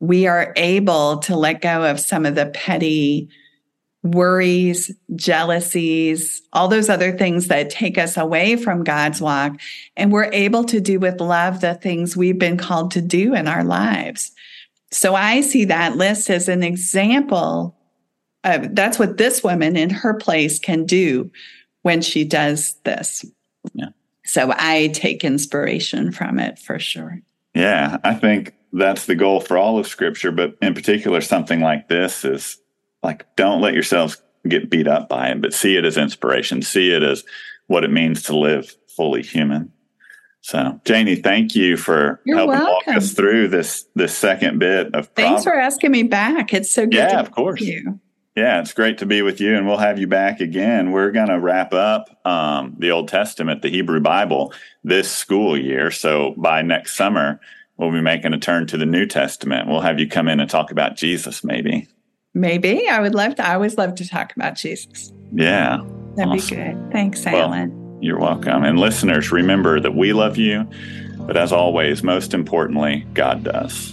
we 0.00 0.26
are 0.26 0.52
able 0.56 1.18
to 1.18 1.36
let 1.36 1.60
go 1.60 1.84
of 1.84 2.00
some 2.00 2.26
of 2.26 2.34
the 2.34 2.46
petty 2.46 3.28
worries, 4.02 4.92
jealousies, 5.16 6.40
all 6.52 6.68
those 6.68 6.88
other 6.88 7.16
things 7.16 7.48
that 7.48 7.70
take 7.70 7.98
us 7.98 8.16
away 8.16 8.56
from 8.56 8.84
God's 8.84 9.20
walk. 9.20 9.60
And 9.96 10.12
we're 10.12 10.32
able 10.32 10.64
to 10.64 10.80
do 10.80 11.00
with 11.00 11.20
love 11.20 11.60
the 11.60 11.74
things 11.74 12.16
we've 12.16 12.38
been 12.38 12.56
called 12.56 12.92
to 12.92 13.02
do 13.02 13.34
in 13.34 13.48
our 13.48 13.64
lives. 13.64 14.30
So 14.90 15.14
I 15.14 15.40
see 15.40 15.64
that 15.66 15.96
list 15.96 16.30
as 16.30 16.48
an 16.48 16.62
example 16.62 17.78
uh, 18.44 18.68
that's 18.70 18.98
what 18.98 19.16
this 19.16 19.42
woman 19.42 19.76
in 19.76 19.90
her 19.90 20.14
place 20.14 20.58
can 20.58 20.84
do 20.84 21.30
when 21.82 22.00
she 22.00 22.24
does 22.24 22.74
this. 22.84 23.24
Yeah. 23.74 23.88
So 24.24 24.52
I 24.56 24.88
take 24.88 25.24
inspiration 25.24 26.12
from 26.12 26.38
it 26.38 26.58
for 26.58 26.78
sure. 26.78 27.20
Yeah, 27.54 27.98
I 28.04 28.14
think 28.14 28.54
that's 28.72 29.06
the 29.06 29.14
goal 29.14 29.40
for 29.40 29.56
all 29.56 29.78
of 29.78 29.86
scripture, 29.86 30.30
but 30.30 30.56
in 30.62 30.74
particular, 30.74 31.20
something 31.20 31.60
like 31.60 31.88
this 31.88 32.24
is 32.24 32.58
like, 33.02 33.26
don't 33.36 33.60
let 33.60 33.74
yourselves 33.74 34.22
get 34.46 34.70
beat 34.70 34.88
up 34.88 35.08
by 35.08 35.28
it, 35.28 35.40
but 35.40 35.52
see 35.52 35.76
it 35.76 35.84
as 35.84 35.96
inspiration, 35.96 36.62
see 36.62 36.90
it 36.92 37.02
as 37.02 37.24
what 37.66 37.84
it 37.84 37.90
means 37.90 38.22
to 38.24 38.36
live 38.36 38.74
fully 38.96 39.22
human. 39.22 39.72
So, 40.40 40.80
Janey, 40.84 41.16
thank 41.16 41.54
you 41.54 41.76
for 41.76 42.20
You're 42.24 42.36
helping 42.36 42.58
welcome. 42.58 42.94
walk 42.94 42.96
us 42.96 43.12
through 43.12 43.48
this 43.48 43.86
this 43.94 44.16
second 44.16 44.58
bit 44.58 44.94
of. 44.94 45.08
Thanks 45.08 45.44
for 45.44 45.54
asking 45.54 45.90
me 45.90 46.04
back. 46.04 46.54
It's 46.54 46.70
so 46.70 46.86
good. 46.86 46.94
Yeah, 46.94 47.20
of 47.20 47.32
course. 47.32 47.60
You. 47.60 48.00
Yeah, 48.36 48.60
it's 48.60 48.72
great 48.72 48.98
to 48.98 49.06
be 49.06 49.20
with 49.20 49.40
you, 49.40 49.56
and 49.56 49.66
we'll 49.66 49.78
have 49.78 49.98
you 49.98 50.06
back 50.06 50.40
again. 50.40 50.92
We're 50.92 51.10
going 51.10 51.28
to 51.28 51.40
wrap 51.40 51.74
up 51.74 52.08
um, 52.24 52.76
the 52.78 52.92
Old 52.92 53.08
Testament, 53.08 53.62
the 53.62 53.68
Hebrew 53.68 53.98
Bible, 53.98 54.54
this 54.84 55.10
school 55.10 55.58
year. 55.58 55.90
So 55.90 56.34
by 56.36 56.62
next 56.62 56.96
summer, 56.96 57.40
we'll 57.76 57.90
be 57.90 58.00
making 58.00 58.34
a 58.34 58.38
turn 58.38 58.68
to 58.68 58.76
the 58.76 58.86
New 58.86 59.06
Testament. 59.06 59.66
We'll 59.68 59.80
have 59.80 59.98
you 59.98 60.08
come 60.08 60.28
in 60.28 60.38
and 60.38 60.48
talk 60.48 60.70
about 60.70 60.96
Jesus, 60.96 61.42
maybe. 61.42 61.88
Maybe 62.34 62.86
I 62.88 63.00
would 63.00 63.14
love 63.14 63.34
to. 63.36 63.46
I 63.46 63.54
always 63.54 63.76
love 63.76 63.94
to 63.96 64.08
talk 64.08 64.34
about 64.36 64.54
Jesus. 64.54 65.12
Yeah, 65.32 65.78
that'd 66.16 66.32
awesome. 66.32 66.56
be 66.56 66.64
good. 66.64 66.92
Thanks, 66.92 67.26
Alan. 67.26 67.98
You're 68.00 68.20
welcome. 68.20 68.64
And 68.64 68.78
listeners, 68.78 69.32
remember 69.32 69.80
that 69.80 69.94
we 69.94 70.12
love 70.12 70.36
you, 70.36 70.68
but 71.18 71.36
as 71.36 71.52
always, 71.52 72.02
most 72.02 72.32
importantly, 72.32 73.06
God 73.14 73.44
does. 73.44 73.92